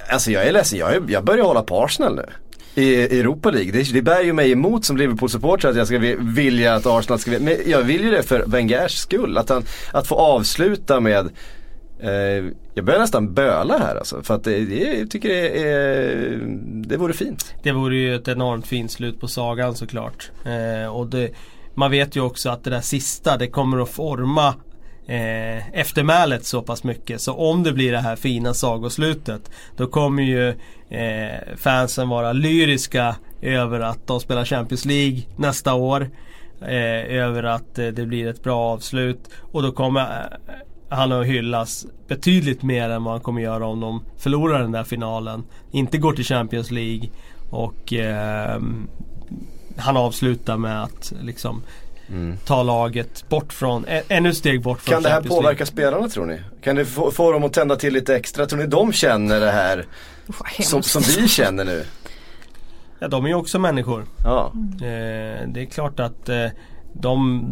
[0.10, 2.26] Alltså jag är ledsen, jag, är, jag börjar hålla på Arsenal nu.
[2.82, 3.72] I Europa League.
[3.72, 7.32] Det, det bär ju mig emot som Liverpool-supporter att jag ska vilja att Arsenal ska
[7.32, 9.38] Men jag vill ju det för Wengers skull.
[9.38, 11.30] Att, han, att få avsluta med
[12.00, 14.24] eh, jag börjar nästan böla här alltså.
[14.24, 16.40] För att det, det, jag tycker det, är,
[16.88, 17.54] det vore fint.
[17.64, 20.32] Det vore ju ett enormt fint slut på sagan såklart.
[20.46, 21.30] Eh, och det,
[21.74, 24.54] man vet ju också att det där sista det kommer att forma
[25.08, 27.22] eh, eftermälet så pass mycket.
[27.22, 30.50] Så om det blir det här fina sagoslutet då kommer ju
[30.90, 36.10] eh, fansen vara lyriska över att de spelar Champions League nästa år.
[36.62, 39.30] Eh, över att eh, det blir ett bra avslut.
[39.52, 40.54] Och då kommer eh,
[40.90, 44.84] han att hyllas betydligt mer än vad han kommer göra om de förlorar den där
[44.84, 45.44] finalen.
[45.72, 47.10] Inte går till Champions League
[47.50, 48.62] och eh,
[49.78, 51.64] han avslutar med att liksom
[52.46, 55.66] ta laget bort från, ännu steg bort från Kan det här Champions påverka League.
[55.66, 56.42] spelarna tror ni?
[56.64, 58.46] Kan det få, få dem att tända till lite extra?
[58.46, 59.86] Tror ni de känner det här
[60.60, 61.84] som, som vi känner nu?
[63.00, 64.06] Ja de är ju också människor.
[64.24, 64.52] Ja.
[64.74, 66.46] Eh, det är klart att eh,
[66.94, 67.46] de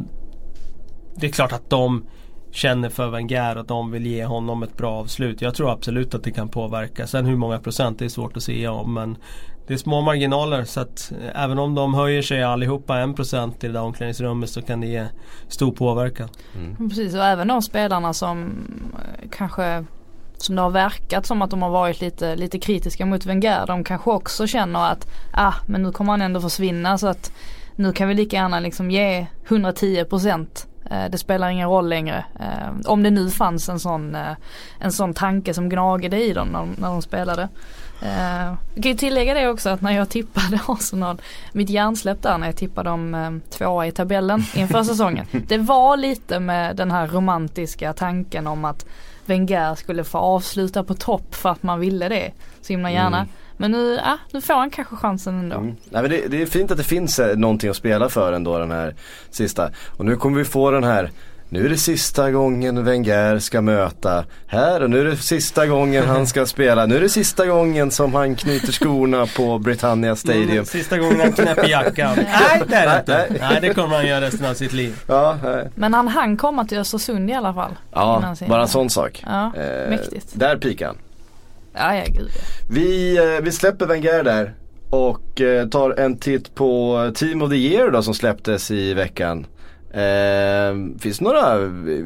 [1.15, 2.05] Det är klart att de
[2.51, 5.41] känner för Wenger och de vill ge honom ett bra avslut.
[5.41, 7.07] Jag tror absolut att det kan påverka.
[7.07, 9.17] Sen hur många procent det är svårt att säga om men
[9.67, 13.63] det är små marginaler så att eh, även om de höjer sig allihopa en procent
[13.63, 15.06] i det där omklädningsrummet så kan det ge
[15.47, 16.30] stor påverkan.
[16.89, 18.51] Precis och även de spelarna som
[19.21, 19.86] eh, kanske
[20.38, 23.65] som det har verkat som att de har varit lite, lite kritiska mot Wenger.
[23.67, 27.32] De kanske också känner att ah men nu kommer han ändå försvinna så att
[27.75, 30.47] nu kan vi lika gärna liksom ge 110%
[30.91, 32.25] Eh, det spelar ingen roll längre.
[32.39, 34.32] Eh, om det nu fanns en sån, eh,
[34.80, 37.47] en sån tanke som gnagade i dem när, de- när de spelade.
[38.01, 41.21] Eh, jag kan ju tillägga det också att när jag tippade Arsenal,
[41.53, 45.25] mitt hjärnsläpp där när jag tippade dem eh, tvåa i tabellen inför säsongen.
[45.47, 48.86] Det var lite med den här romantiska tanken om att
[49.25, 52.31] Wenger skulle få avsluta på topp för att man ville det
[52.62, 53.17] så himla gärna.
[53.17, 53.29] Mm.
[53.58, 55.55] Men nu, ja, nu får han kanske chansen ändå.
[55.55, 55.75] Mm.
[55.89, 58.60] Nej, men det, det är fint att det finns eh, någonting att spela för ändå
[58.60, 58.95] den här
[59.29, 59.69] sista.
[59.97, 61.12] Och nu kommer vi få den här
[61.55, 66.07] nu är det sista gången Wenger ska möta här och nu är det sista gången
[66.07, 66.85] han ska spela.
[66.85, 70.51] Nu är det sista gången som han knyter skorna på Britannia Stadium.
[70.51, 72.15] Mm, sista gången han knäpper jackan.
[72.15, 73.27] Nej det är det inte.
[73.29, 73.39] Nej.
[73.41, 74.99] Nej det kommer han göra resten av sitt liv.
[75.07, 75.69] Ja, nej.
[75.75, 77.71] Men han hann komma till Östersund i alla fall.
[77.91, 79.23] ja bara en sån sak.
[79.25, 79.51] Ja,
[79.89, 80.27] mäktigt.
[80.33, 80.97] Där pikar han.
[81.73, 82.31] Ja, ja gud.
[82.69, 84.53] Vi, eh, vi släpper Wenger där
[84.89, 89.45] och eh, tar en titt på Team of the Year då som släpptes i veckan.
[90.01, 92.05] Eh, finns det några eh,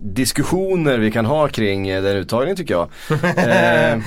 [0.00, 2.88] diskussioner vi kan ha kring eh, den uttagningen tycker jag.
[3.36, 3.98] Eh,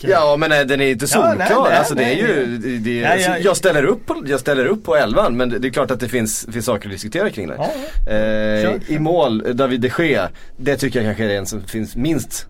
[0.00, 1.62] Ja men eh, den är inte Ja, solklar.
[1.68, 4.66] nej, alltså det är ju, det, det, Ja, ja, jag, ställer upp på, jag ställer
[4.66, 7.48] upp på elvan men det, är klart att det finns, finns saker att diskutera kring
[7.48, 7.54] det.
[7.58, 7.70] Ja,
[8.12, 8.80] Eh, Kör.
[8.88, 12.46] I mål, eh, David de Gea, det tycker jag kanske är den som finns minst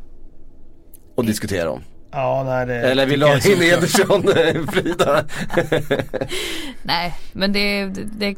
[1.17, 1.81] att diskutera om.
[2.13, 3.63] Ja nej det Eller vill du ha in.
[3.63, 5.25] Ederson, eh, Frida?
[6.83, 8.35] Nej, men det, det, det är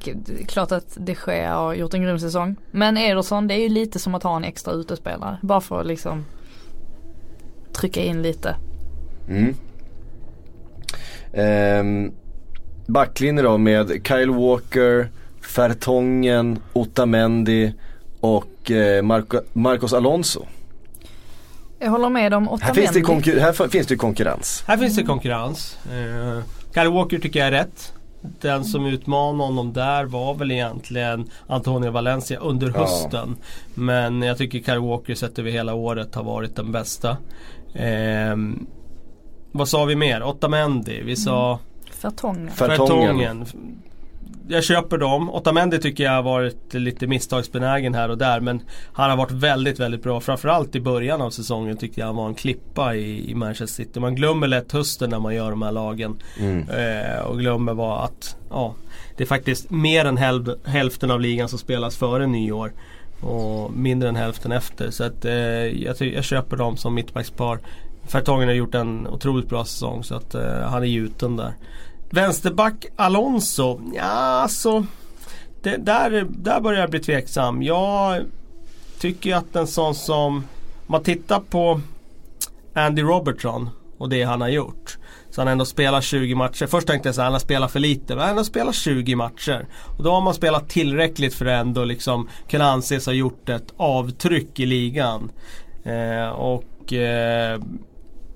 [0.47, 2.57] klart att de Gea har gjort en grym säsong.
[2.71, 5.39] Men Ederson, det är ju lite som att ha en extra utespelare.
[5.43, 6.25] Bara för att liksom
[7.73, 8.57] trycka in lite.
[9.29, 9.55] Mm.
[11.33, 12.13] Ehm,
[12.87, 15.09] backlinje då med Kyle Walker,
[15.41, 17.73] Fertongen, Otamendi
[18.21, 20.47] och eh, Marco, Marcos Alonso.
[21.85, 23.31] Jag håller med om Här finns, det Otamendi.
[23.33, 24.65] konkur- här finns det konkurrens.
[24.67, 25.79] Här finns det konkurrens.
[25.93, 26.41] Uh,
[26.75, 27.93] Kyle Walker tycker jag är rätt.
[28.41, 32.81] Den som utmanade honom där var väl egentligen Antonio Valencia under Ja.
[32.81, 33.37] hösten.
[33.75, 37.17] Men jag tycker Kyle Walker sett över hela året har varit den bästa.
[37.75, 38.67] Ehm,
[39.53, 40.23] vad sa vi mer?
[40.23, 41.03] Otamendi.
[41.03, 41.59] Vi sa
[41.93, 42.51] Fertongen.
[42.51, 42.87] Fertongen.
[43.19, 43.47] Fertongen.
[44.49, 45.31] Jag köper dem.
[45.31, 49.81] Otamendi tycker jag har varit lite misstagsbenägen här och där men han har varit väldigt,
[49.81, 50.21] väldigt bra.
[50.21, 54.01] Framförallt i början av säsongen tyckte jag han var en klippa i, i Manchester City.
[54.01, 56.17] Man glömmer lätt hösten när man gör de här lagen.
[56.41, 56.69] Mm.
[56.69, 58.75] Eh, och glömmer vad att ja,
[59.17, 62.73] det är faktiskt mer än häl- hälften av ligan som spelas före nyår.
[63.21, 64.91] Och mindre än hälften efter.
[64.91, 67.59] Så att, eh, jag, jag köper dem som mittbackspar.
[68.07, 71.55] Fertongen har gjort en otroligt bra säsong så att eh, han är gjuten där.
[72.15, 74.87] Vänsterback Alonso, ja alltså
[75.63, 77.63] det, där, där börjar jag bli tveksam.
[77.63, 78.25] Jag
[78.99, 80.45] tycker att en sån som, om
[80.87, 81.81] man tittar på
[82.75, 84.99] Andy Robertson och det han har gjort.
[85.31, 86.67] Så han har ändå spelat 20 matcher.
[86.67, 88.05] Först tänkte jag att han har spelat för lite.
[88.09, 89.67] Men han har ändå spelat 20 matcher.
[89.97, 93.75] Och då har man spelat tillräckligt för att ändå liksom kunna anses ha gjort ett
[93.77, 95.31] avtryck i ligan.
[95.85, 97.61] Eh, och eh,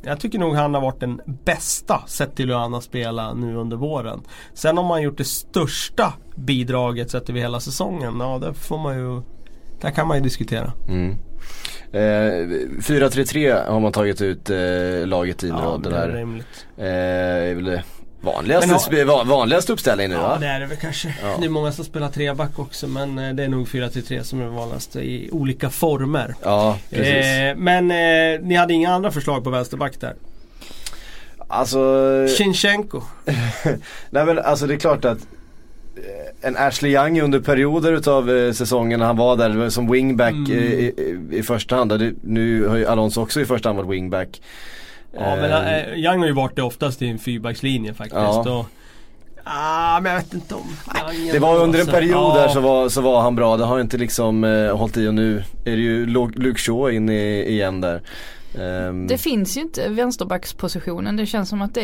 [0.03, 3.57] jag tycker nog han har varit den bästa sett till hur han har spelat nu
[3.57, 4.21] under våren.
[4.55, 8.15] Sen om man gjort det största bidraget sett över hela säsongen.
[8.21, 9.23] Ja det får man ju
[9.81, 10.73] Där kan man ju diskutera.
[10.89, 11.17] Mm.
[11.93, 12.01] Eh,
[12.81, 15.77] 4-3-3 har man tagit ut eh, laget i nu då.
[15.77, 16.67] det Den är rimligt.
[16.77, 17.83] eh, det
[18.21, 20.39] vanligaste, har- vanligaste uppställningen nu Ja va?
[20.41, 21.15] det är det väl kanske.
[21.23, 21.37] Ja.
[21.41, 24.45] Det är många som spelar treback också men eh, det är nog 4-3 som är
[24.45, 26.35] det vanligaste i olika former.
[26.43, 27.07] Ja, precis.
[27.27, 30.15] Eh, men eh, ni hade inga andra förslag på vänsterback där?
[31.49, 31.79] Alltså,
[32.39, 33.03] Shinchenko.
[34.11, 35.19] nej men alltså det är klart att
[35.97, 40.33] eh, en Ashley Young under perioder utav eh, säsongen när han var där som wingback
[40.35, 40.51] Mm.
[40.53, 41.99] i, i, i första hand.
[41.99, 44.43] Det, nu har ju Alonso också i första hand varit wingback.
[45.13, 48.15] Ja men eh, Young har ju varit det oftast i en fyrbackslinje faktiskt.
[48.17, 48.59] Ja.
[48.59, 48.67] Och,
[49.45, 50.61] ah, men jag vet inte om
[51.15, 51.93] Young Det var under en alltså.
[51.97, 52.41] period Ja.
[52.43, 53.57] där så var, så var han bra.
[53.57, 57.09] Det har inte liksom eh, hållit i och nu är det ju Luke Shaw in
[57.09, 58.03] i, igen där.
[58.61, 61.17] Ehm, Det finns ju inte vänsterbackspositionen.
[61.17, 61.83] Det känns som att det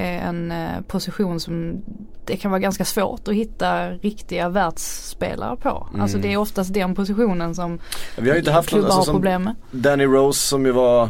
[0.00, 1.82] är en eh, position som
[2.26, 5.86] det kan vara ganska svårt att hitta riktiga världsspelare på.
[5.90, 6.00] Mm.
[6.02, 7.78] Alltså det är oftast den positionen som
[8.16, 9.54] vi har ju inte haft någon, klubbar alltså, har som problem med.
[9.70, 11.08] Danny Rose som ju var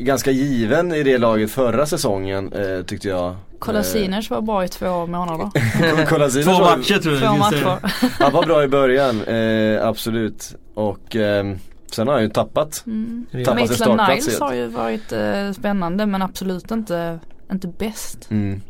[0.00, 3.36] ganska given i det laget förra säsongen eh, tyckte jag.
[3.58, 5.50] Kolasinac var bra i två månader.
[5.82, 7.78] Eh, Två matcher tror jag Två matcher.
[8.22, 10.54] Han var bra i början, eh, absolut.
[10.74, 11.58] Och ehm,
[11.90, 12.82] sen har han ju tappat.
[12.86, 13.26] Mm.
[13.32, 14.40] Tappat sin Maitland startplats Niles helt.
[14.40, 17.18] har ju varit eh, spännande men absolut inte,
[17.52, 18.30] inte bäst.
[18.30, 18.60] Mm.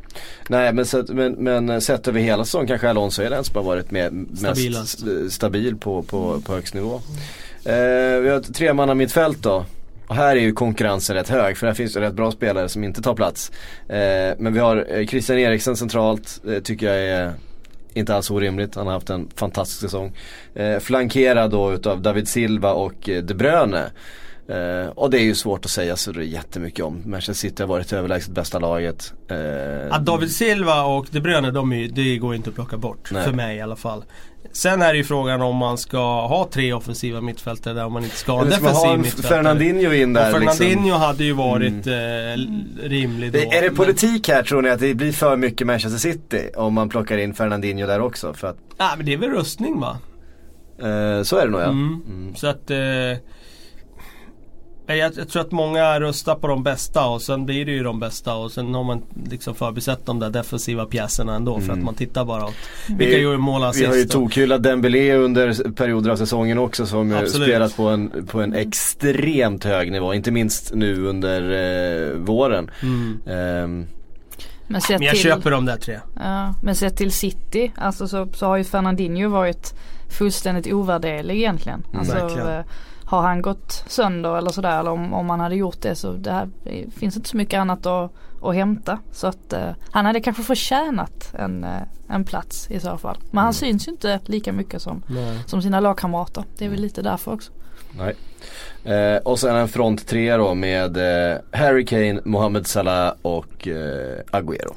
[0.48, 3.62] Nej men, sett, men, men sett över hela säsongen kanske Alonso är den som har
[3.62, 7.00] varit med, mest stabil på, på, på högst nivå.
[7.64, 9.64] Eh, vi har ett tremanna mittfält då.
[10.10, 12.84] Och här är ju konkurrensen rätt hög för här finns det rätt bra spelare som
[12.84, 13.52] inte tar plats.
[13.88, 17.32] Eh, men vi har eh, Christian Eriksen centralt, eh, tycker jag är
[17.94, 20.12] Inte alls orimligt, han har haft en fantastisk säsong.
[20.54, 23.84] Eh, flankerad då utav David Silva och eh, De Bruyne.
[24.48, 27.02] Eh, och det är ju svårt att säga så det är jättemycket om.
[27.06, 29.12] Manchester City har varit överlägset bästa laget.
[29.28, 33.10] Eh, Att David Silva och De Bruyne, de är, det går inte att plocka bort.
[33.12, 33.24] Nej.
[33.24, 34.04] För mig i alla fall.
[34.52, 38.04] Sen är det ju frågan om man ska ha tre offensiva mittfältare där om man
[38.04, 39.36] inte ska ha en defensiv en mittfältare.
[39.36, 41.00] Fernandinho in där och Fernandinho liksom?
[41.00, 41.92] hade ju varit eh,
[42.88, 43.38] rimlig då.
[43.38, 46.88] Är det politik här tror ni att det blir för mycket Manchester City om man
[46.88, 48.34] plockar in Fernandinho där också?
[48.34, 49.98] För att, Nej men det är väl röstning va?
[50.78, 51.64] eh, så är det nog ja.
[51.64, 52.02] Mm.
[52.08, 52.34] Mm.
[52.34, 52.76] Så att eh,
[54.96, 58.00] jag, jag tror att många röstar på de bästa och sen blir det ju de
[58.00, 61.94] bästa och sen har man liksom förbisett de där defensiva pjäserna ändå för att man
[61.94, 62.54] tittar bara åt
[62.88, 64.12] vilka Vi- gör mål Vi har ju assist.
[64.12, 67.48] tokhyllat Dembélé under perioder av säsongen också som Absolut.
[67.48, 70.14] spelat på en, på en extremt hög nivå.
[70.14, 71.40] Inte minst nu under
[72.10, 72.70] eh, våren.
[72.82, 73.20] Mm.
[73.26, 73.86] Ehm,
[74.66, 75.98] Men Men jag till, köper de där tre.
[76.16, 79.74] ja, men sett till City, alltså så, så har ju Fernandinho varit
[80.18, 81.82] fullständigt ovärderlig egentligen.
[81.88, 81.98] Mm.
[82.00, 82.64] Alltså, Verkligen.
[83.10, 86.30] Har han gått sönder eller sådär eller om, om han hade gjort det så det,
[86.32, 88.98] här, det finns inte så mycket annat att, att hämta.
[89.12, 93.16] Så att eh, han hade kanske förtjänat en, eh, en plats i så fall.
[93.20, 93.44] Men Mm.
[93.44, 95.02] han syns ju inte lika mycket som,
[95.46, 96.44] som sina lagkamrater.
[96.58, 97.52] Det är väl lite därför också.
[97.98, 98.14] nej.
[98.94, 100.96] Eh, och sen en front tre då med
[101.32, 104.74] eh, Harry Kane, Mohamed Salah och eh, Agüero.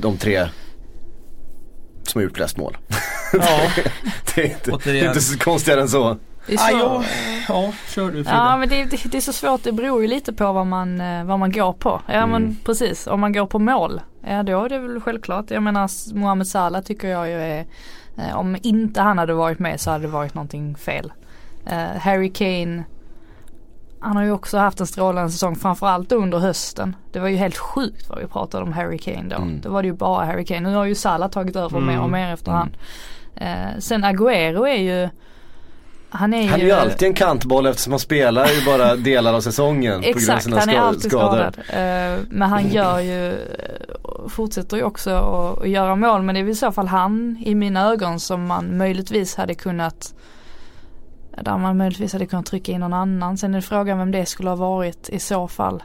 [0.00, 0.48] De tre
[2.02, 2.76] som har gjort flest mål.
[3.32, 3.60] Ja,
[4.34, 6.16] det är inte, det är inte så konstigare än så.
[6.46, 7.02] Det är ah, så- ja,
[7.48, 8.30] ja, kör du Frida.
[8.30, 11.00] Ja men det, det, det är så svårt, det beror ju lite på vad man,
[11.00, 12.00] eh, vad man går på.
[12.06, 12.30] Ja Mm.
[12.30, 15.50] men precis, om man går på mål, ja då är det väl självklart.
[15.50, 17.64] Jag menar Mohamed Salah tycker jag ju är,
[18.18, 21.12] eh, om inte han hade varit med så hade det varit någonting fel.
[21.66, 22.84] Eh, Harry Kane,
[24.00, 26.96] han har ju också haft en strålande säsong framförallt under hösten.
[27.12, 29.36] Det var ju helt sjukt vad vi pratade om Harry Kane då.
[29.36, 29.60] Mm.
[29.60, 30.70] Då var det ju bara Harry Kane.
[30.70, 31.86] Nu har ju Salah tagit över Mm.
[31.86, 32.76] mer och mer efterhand.
[33.36, 35.08] Eh, sen Agüero är ju
[36.14, 39.34] han är ju, Han är ju alltid en kantboll eftersom han spelar ju bara delar
[39.34, 41.50] av säsongen på grund av Exakt, sina han är alltid skador.
[41.52, 41.54] skadad.
[42.14, 46.44] Eh, men han gör ju, eh, fortsätter ju också att, göra mål men det är
[46.44, 50.14] väl i så fall han i mina ögon som man möjligtvis hade kunnat
[51.42, 53.38] där man möjligtvis hade kunnat trycka in någon annan.
[53.38, 55.82] Sen är frågan vem det skulle ha varit i så fall.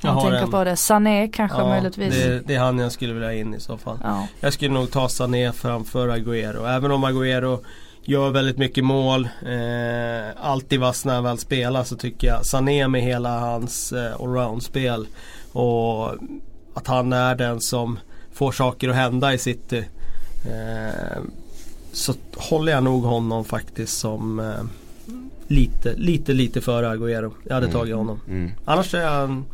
[0.00, 0.50] Jag man har tänker en.
[0.50, 0.76] på det.
[0.76, 2.14] Sané kanske Ja, möjligtvis.
[2.14, 3.98] det, det är han jag skulle vilja in i så fall.
[4.04, 4.26] Ja.
[4.40, 6.68] Jag skulle nog ta Sané framför Agüero.
[6.76, 7.58] Även om Agüero
[8.08, 9.28] gör väldigt mycket mål.
[9.46, 14.14] Eh, alltid vass när han väl spelar så tycker jag Sané med hela hans eh,
[14.20, 15.06] allround-spel.
[15.52, 16.08] Och
[16.74, 17.98] att han är den som
[18.32, 19.84] får saker att hända i City.
[20.44, 21.22] Eh,
[21.92, 24.62] så håller jag nog honom faktiskt som eh,
[25.46, 27.32] lite, lite, lite före Agüero.
[27.44, 27.78] Jag hade Mm.
[27.78, 28.20] tagit honom.
[28.28, 28.50] Mm.
[28.64, 29.44] Annars är han,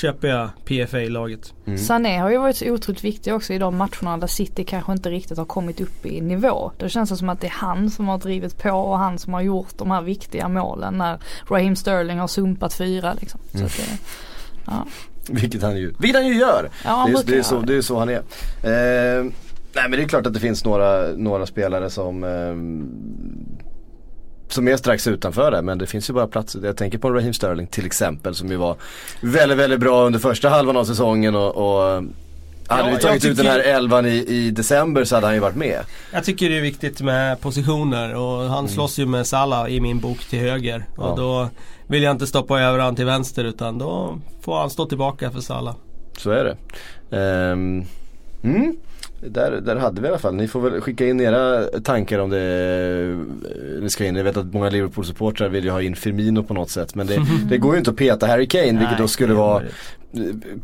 [0.00, 1.54] köper jag PFA-laget.
[1.66, 1.78] Mm.
[1.78, 5.10] Sané har ju varit så otroligt viktig också i de matcherna där City kanske inte
[5.10, 6.72] riktigt har kommit upp i nivå.
[6.78, 9.34] Då känns det som att det är han som har drivit på och han som
[9.34, 11.18] har gjort de här viktiga målen när
[11.50, 13.40] Raheem Sterling har sumpat fyra liksom.
[13.52, 13.66] Så Mm.
[13.66, 13.98] att det,
[14.66, 14.86] ja.
[15.30, 16.70] Vilket han ju, vilket han ju gör.
[16.84, 17.74] Ja, han det, är, det, är så, det.
[17.76, 18.16] är så han är.
[18.62, 19.24] Eh,
[19.74, 22.88] nej men det är klart att det finns några, några spelare som ehm,
[24.52, 26.60] som är strax utanför det men det finns ju bara platser.
[26.64, 28.76] Jag tänker på Raheem Sterling till exempel som ju var
[29.20, 32.02] väldigt, väldigt bra under första halvan av säsongen och, och
[32.66, 35.40] hade Ja, vi tagit ut den här elvan i, i december så hade han ju
[35.40, 35.80] varit med.
[36.12, 39.98] Jag tycker det är viktigt med positioner och han slåss ju med Salah i min
[40.00, 40.84] bok till höger.
[40.96, 41.16] Och Mm.
[41.18, 41.22] Ja.
[41.22, 41.48] då
[41.86, 45.40] vill jag inte stoppa över han till vänster utan då får han stå tillbaka för
[45.40, 45.74] Salah.
[46.18, 46.56] Så är det.
[47.16, 47.84] Ehm,
[48.44, 48.76] mm.
[49.20, 50.34] Där, där hade vi i alla fall.
[50.34, 54.16] Ni får väl skicka in era tankar om det eh, ni ska in.
[54.16, 56.94] Jag vet att många Liverpool-supportrar vill ju ha in Firmino på något sätt.
[56.94, 59.62] Men det, det går ju inte att peta Harry Kane vilket Nej, då skulle vara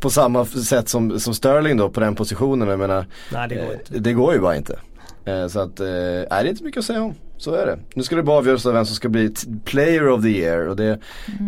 [0.01, 2.69] på samma sätt som, som Sterling då på den positionen.
[2.69, 3.99] Jag menar, Nej det går eh, inte.
[3.99, 4.79] det går ju bara inte.
[5.25, 7.15] Eh, så att, nej, det är inte mycket att säga om.
[7.37, 7.79] Så är det.
[7.95, 10.77] Nu ska det bara avgöras av vem som ska bli player of the year och
[10.77, 10.99] det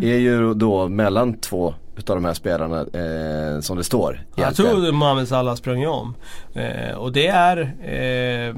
[0.02, 4.24] är ju då mellan två utav de här spelarna eh, som det står.
[4.34, 4.70] Jag egentligen.
[4.70, 6.14] tror Mohamed Salah sprang om.
[6.54, 7.58] Eh, och det är
[8.48, 8.56] eh,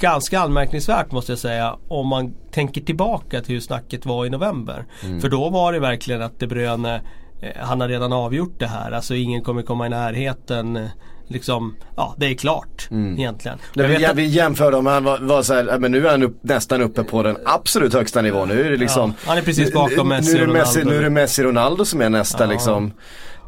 [0.00, 4.86] ganska anmärkningsvärt måste jag säga om man tänker tillbaka till hur snacket var i november.
[5.04, 5.20] Mm.
[5.20, 7.00] För då var det verkligen att De Bruyne
[7.40, 8.90] eh, han har redan avgjort det här.
[8.90, 10.88] Alltså ingen kommer komma i närheten.
[11.30, 13.18] Liksom, ja det är klart Mm.
[13.18, 13.58] egentligen.
[13.74, 16.22] Nej, vi, att- vi jämförde om han var, var så här, men nu är han
[16.22, 18.48] upp, nästan uppe på den absolut högsta nivån.
[18.48, 20.90] Nu är det liksom Ja, han är precis bakom nu, Messi nu och Messi, Ronaldo.
[20.90, 22.50] nu är det Messi Ronaldo som är nästa Ja.
[22.50, 22.92] liksom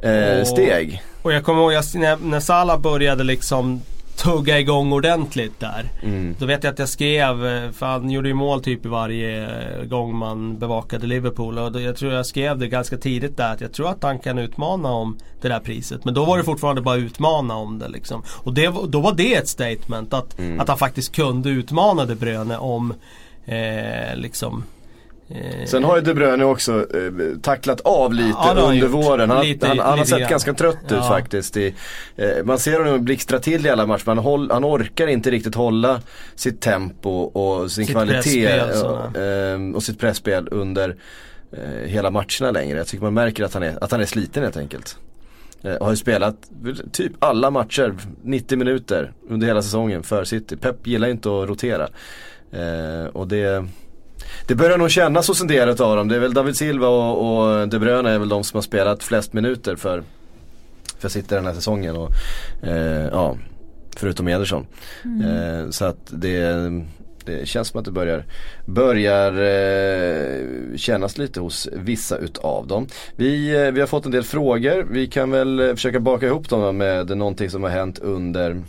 [0.03, 1.03] eh, Och- steg.
[1.23, 3.81] Och jag kommer ihåg jag, när, när Salah började liksom
[4.17, 5.91] tugga igång ordentligt där.
[6.03, 6.37] Mm.
[6.39, 9.51] Då vet jag att jag skrev, eh, för han gjorde ju mål typ i varje
[9.79, 11.59] eh, gång man bevakade Liverpool.
[11.59, 14.39] Och jag tror jag skrev det ganska tidigt där att jag tror att han kan
[14.39, 16.05] utmana om det där priset.
[16.05, 18.23] Men då var det fortfarande bara utmana om det liksom.
[18.29, 20.61] Och det, då var det ett statement att, Mm.
[20.61, 22.95] att han faktiskt kunde utmana De Bruyne om
[23.47, 24.65] eh, liksom
[25.67, 27.13] Sen har ju De Bruyne också eh,
[27.43, 28.91] tacklat av lite Ja, har under gjort.
[28.91, 29.31] våren.
[29.31, 30.31] Han, Lite- han, han har lite sett grann.
[30.31, 31.03] ganska trött ut Ja.
[31.09, 31.57] faktiskt.
[31.57, 31.75] I,
[32.17, 35.31] eh, man ser honom blixtra till i alla matcher men han, håll, han orkar inte
[35.31, 36.01] riktigt hålla
[36.35, 40.97] sitt tempo och sin Sitt kvalitet och, eh, och sitt pressspel under
[41.53, 42.79] eh, hela matcherna längre.
[42.79, 44.97] Jag tycker man märker att han är, att han är sliten helt enkelt.
[45.63, 46.37] Eh, har ju spelat
[46.93, 50.57] typ alla matcher, 90 minuter under hela säsongen för City.
[50.57, 51.89] Pep gillar ju inte att rotera.
[52.53, 53.67] Eh, och det
[54.47, 56.09] det börjar nog kännas hos en del av dem.
[56.09, 59.03] Det är väl David Silva och, och De Bruyne är väl de som har spelat
[59.03, 60.03] flest minuter för,
[60.99, 61.97] för City den här säsongen.
[61.97, 62.11] Och,
[62.63, 63.37] eh, ja,
[63.97, 64.67] förutom Ederson.
[65.05, 66.71] Eh, så att det,
[67.25, 68.25] det känns som att det börjar,
[68.67, 72.87] börjar eh, kännas lite hos vissa utav dem.
[73.17, 74.87] Vi, eh, vi har fått en del frågor.
[74.91, 78.63] Vi kan väl eh, försöka baka ihop dem med någonting som har hänt under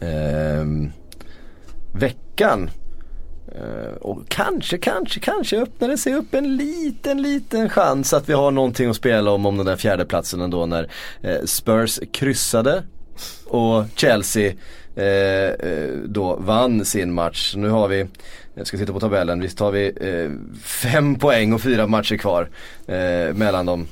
[0.00, 0.90] ehm,
[1.92, 2.70] veckan.
[3.56, 8.32] Eh, och kanske, kanske, kanske öppnar det sig upp en liten, liten chans att vi
[8.32, 10.90] har någonting att spela om om den där fjärdeplatsen ändå när
[11.22, 12.82] eh, Spurs kryssade
[13.46, 14.52] och Chelsea
[14.96, 17.54] eh, eh, då vann sin match.
[17.56, 18.06] Nu har vi,
[18.54, 22.48] jag ska titta på tabellen, visst har vi eh, fem poäng och fyra matcher kvar
[22.86, 23.86] eh, mellan dem.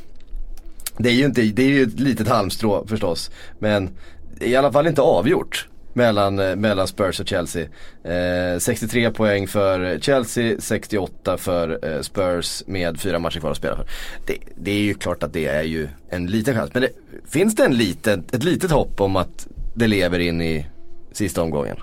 [0.98, 3.30] Det är ju inte, det är ju ett litet halmstrå förstås.
[3.58, 3.90] Men
[4.38, 7.66] det är i alla fall inte avgjort mellan, eh, mellan Spurs och Chelsea.
[8.04, 13.76] Eh, 63 poäng för Chelsea, 68 för eh, Spurs med fyra matcher kvar att spela
[13.76, 13.86] för.
[14.26, 16.70] Det, det är ju klart att det är ju en liten chans.
[16.74, 16.90] Men det,
[17.30, 20.66] finns det en liten, ett litet hopp om att det lever in i
[21.12, 21.76] sista omgången?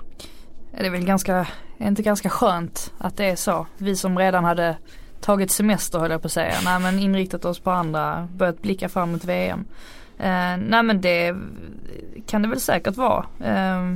[0.78, 1.46] Det är väl ganska,
[1.78, 3.66] är inte ganska skönt att det är så.
[3.78, 4.76] Vi som redan hade
[5.20, 6.54] tagit semester höll jag på att säga.
[6.64, 9.64] Nej men inriktat oss på andra, börjat blicka fram mot VM.
[10.18, 11.36] Eh, nej men det
[12.26, 13.26] kan det väl säkert vara.
[13.44, 13.94] Eh,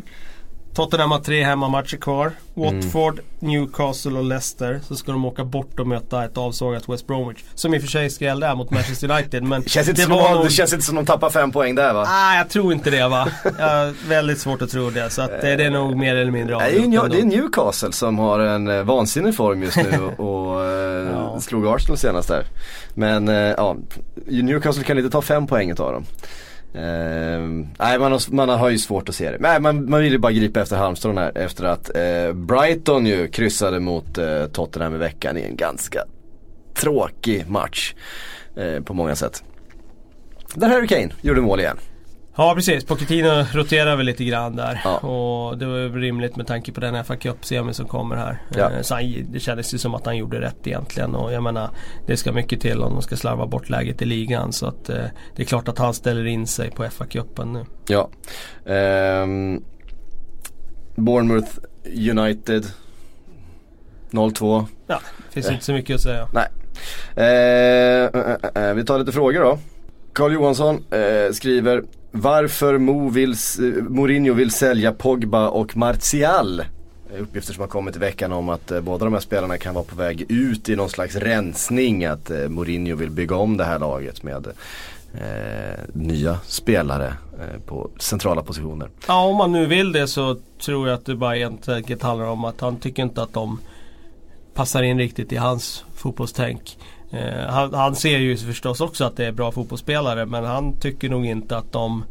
[0.77, 2.33] Tottenham har tre hemmamatcher kvar.
[2.55, 4.81] Watford, Newcastle och Leicester.
[4.89, 7.39] Så ska de åka bort och möta ett avsågat West Bromwich.
[7.55, 9.43] Som i och för sig skrällde här mot Manchester United.
[9.43, 11.93] Men Det känns det var nog- det känns inte som de tappar fem poäng där
[11.93, 12.05] va?
[12.09, 13.29] Ah, jag tror inte det va.
[13.59, 15.11] Jag har väldigt svårt att tro det.
[15.11, 17.16] Så att det, det är nog mer eller mindre Nej, det, avgjort ändå.
[17.16, 21.41] det är Newcastle som har en eh, vansinnig form just nu och eh, Ja.
[21.41, 22.45] slog Arsenal senast där.
[22.95, 23.77] Men eh, ja,
[24.27, 26.05] Newcastle kan inte ta fem poäng av dem.
[26.77, 29.39] Uh, nej man har, man har ju svårt att se det.
[29.41, 33.29] Nej man, man vill ju bara gripa efter halmstrån här efter att uh, Brighton ju
[33.29, 36.05] kryssade mot uh, Tottenham i veckan i en ganska
[36.77, 37.95] tråkig match
[38.57, 39.43] eh, på många sätt.
[40.55, 41.77] Där Harry Kane gjorde mål igen.
[42.39, 44.80] Ja precis, Pochettino roterar väl lite grann där.
[44.84, 44.97] Ja.
[44.99, 48.43] Och det var rimligt med tanke på den FA Cup-semi som kommer här.
[48.57, 48.70] Ja.
[48.70, 51.14] Eh, Så han, det kändes ju som att han gjorde rätt egentligen.
[51.14, 51.70] Och jag menar,
[52.07, 54.53] det ska mycket till om de ska slarva bort läget i ligan.
[54.53, 55.05] Så att eh,
[55.37, 57.64] det är klart att han ställer in sig på FA Cupen nu.
[57.89, 58.09] Ja.
[58.72, 59.62] Ehm,
[60.97, 61.51] Bournemouth
[62.11, 62.66] United
[64.11, 64.64] 0-2.
[64.87, 65.53] Ja, finns Eh.
[65.53, 66.28] inte så mycket att säga.
[66.32, 66.49] Nej.
[67.16, 69.59] Eh, eh, eh, vi tar lite frågor då.
[70.12, 73.34] Carl Johansson eh, skriver varför Mo vill,
[73.88, 76.61] Mourinho vill sälja Pogba och Martial?
[76.61, 79.74] Eh, uppgifter som har kommit i veckan om att eh, båda de här spelarna kan
[79.74, 82.04] vara på väg ut i någon slags rensning.
[82.04, 84.46] Att eh, Mourinho vill bygga om det här laget med
[85.14, 87.07] eh, nya spelare
[87.40, 88.88] eh, på centrala positioner.
[89.09, 92.26] Ja, om man nu vill det så tror jag att det bara helt enkelt handlar
[92.26, 93.59] om att han tycker inte att de
[94.54, 96.78] passar in riktigt i hans fotbollstänk.
[97.11, 101.09] Eh, han, han ser ju förstås också att det är bra fotbollsspelare men han tycker
[101.09, 102.04] nog inte att de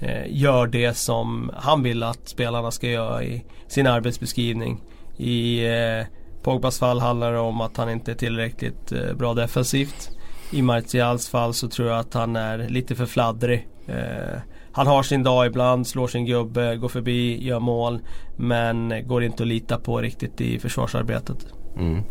[0.00, 4.80] eh, gör det som han vill att spelarna ska göra i sin arbetsbeskrivning.
[5.16, 6.06] I eh,
[6.42, 10.10] Pogbas fall handlar det om att han inte är tillräckligt eh, bra defensivt.
[10.52, 13.68] I Martials fall så tror jag att han är lite för fladdrig.
[13.86, 14.38] Eh,
[14.72, 18.00] han har sin dag ibland, slår sin gubbe, går förbi, gör mål.
[18.36, 21.46] Men går inte att lita på riktigt i försvarsarbetet.
[21.76, 22.02] Mm.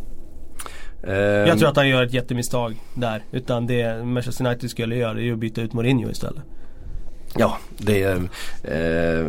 [1.01, 3.23] Jag Ehm, tror att han gör ett jättemisstag där.
[3.31, 6.43] Utan det Manchester United skulle göra det är att byta ut Mourinho istället.
[7.35, 9.25] Ja, det, eh,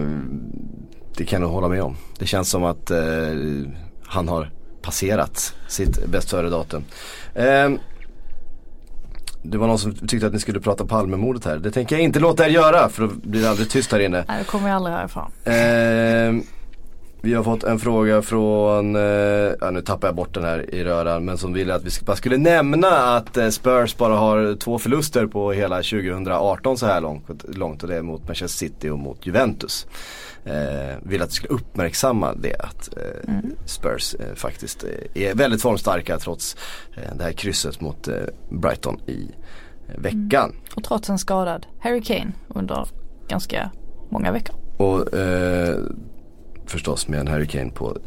[1.17, 1.97] det kan jag hålla med om.
[2.19, 2.99] Det känns som att eh,
[4.07, 4.51] han har
[4.83, 6.85] passerat sitt bäst före-datum.
[7.35, 7.71] Eh,
[9.43, 11.57] det var någon som tyckte att ni skulle prata Palmemordet här.
[11.59, 14.25] Det tänker jag inte låta er göra för då blir det aldrig tyst här inne.
[14.29, 15.31] nej det kommer jag aldrig härifrån.
[15.45, 16.45] Eh,
[17.23, 19.03] Vi har fått en fråga från, eh,
[19.61, 22.17] ja nu tappar jag bort den här i röran, men som ville att vi bara
[22.17, 27.45] skulle nämna att eh, Spurs bara har två förluster på hela 2018 så här långt,
[27.49, 29.87] långt och det är mot Manchester City och mot Juventus.
[30.45, 33.57] Eh, vill att vi skulle uppmärksamma det att eh, mm.
[33.67, 36.57] Spurs eh, faktiskt eh, är väldigt formstarka trots
[37.17, 38.09] det här krysset mot
[38.51, 39.31] Brighton i
[39.97, 40.51] veckan.
[40.51, 40.63] Mm.
[40.77, 42.87] Och trots en skadad Harry Kane under
[43.29, 43.71] ganska
[44.11, 44.57] många veckor.
[44.77, 45.09] Och
[46.71, 47.99] förstås med en Harry Kane på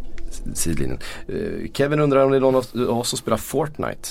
[0.54, 1.00] sidlinjen.
[1.28, 4.10] Eh, Kevin undrar om det är någon av oss som spelar Fortnite?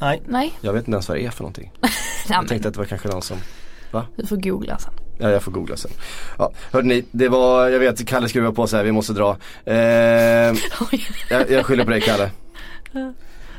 [0.00, 0.22] Nej.
[0.26, 0.52] Nej.
[0.60, 1.72] Jag vet inte ens vad det är för någonting.
[2.28, 3.36] jag tänkte att det var kanske någon som,
[3.90, 4.06] va?
[4.16, 4.92] Du får googla sen.
[5.18, 5.90] Ja jag får googla sen.
[6.38, 9.36] Ja, hörde ni, det var, jag vet Kalle skruvar på sig här, vi måste dra.
[9.64, 9.74] Eh,
[11.30, 12.30] jag, jag skyller på dig Kalle.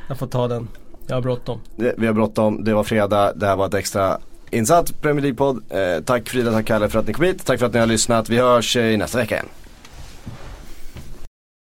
[0.08, 0.68] Jag får ta den.
[1.08, 1.62] Jag har bråttom.
[1.76, 4.20] Vi har bråttom, det var fredag, det här var ett extra
[4.52, 5.62] insatt Premier League-podd.
[5.70, 7.45] Eh, tack Frida, tack Kalle för att ni kom hit.
[7.45, 8.30] Tack för att ni har lyssnat.
[8.30, 9.48] Vi hörs i nästa vecka igen.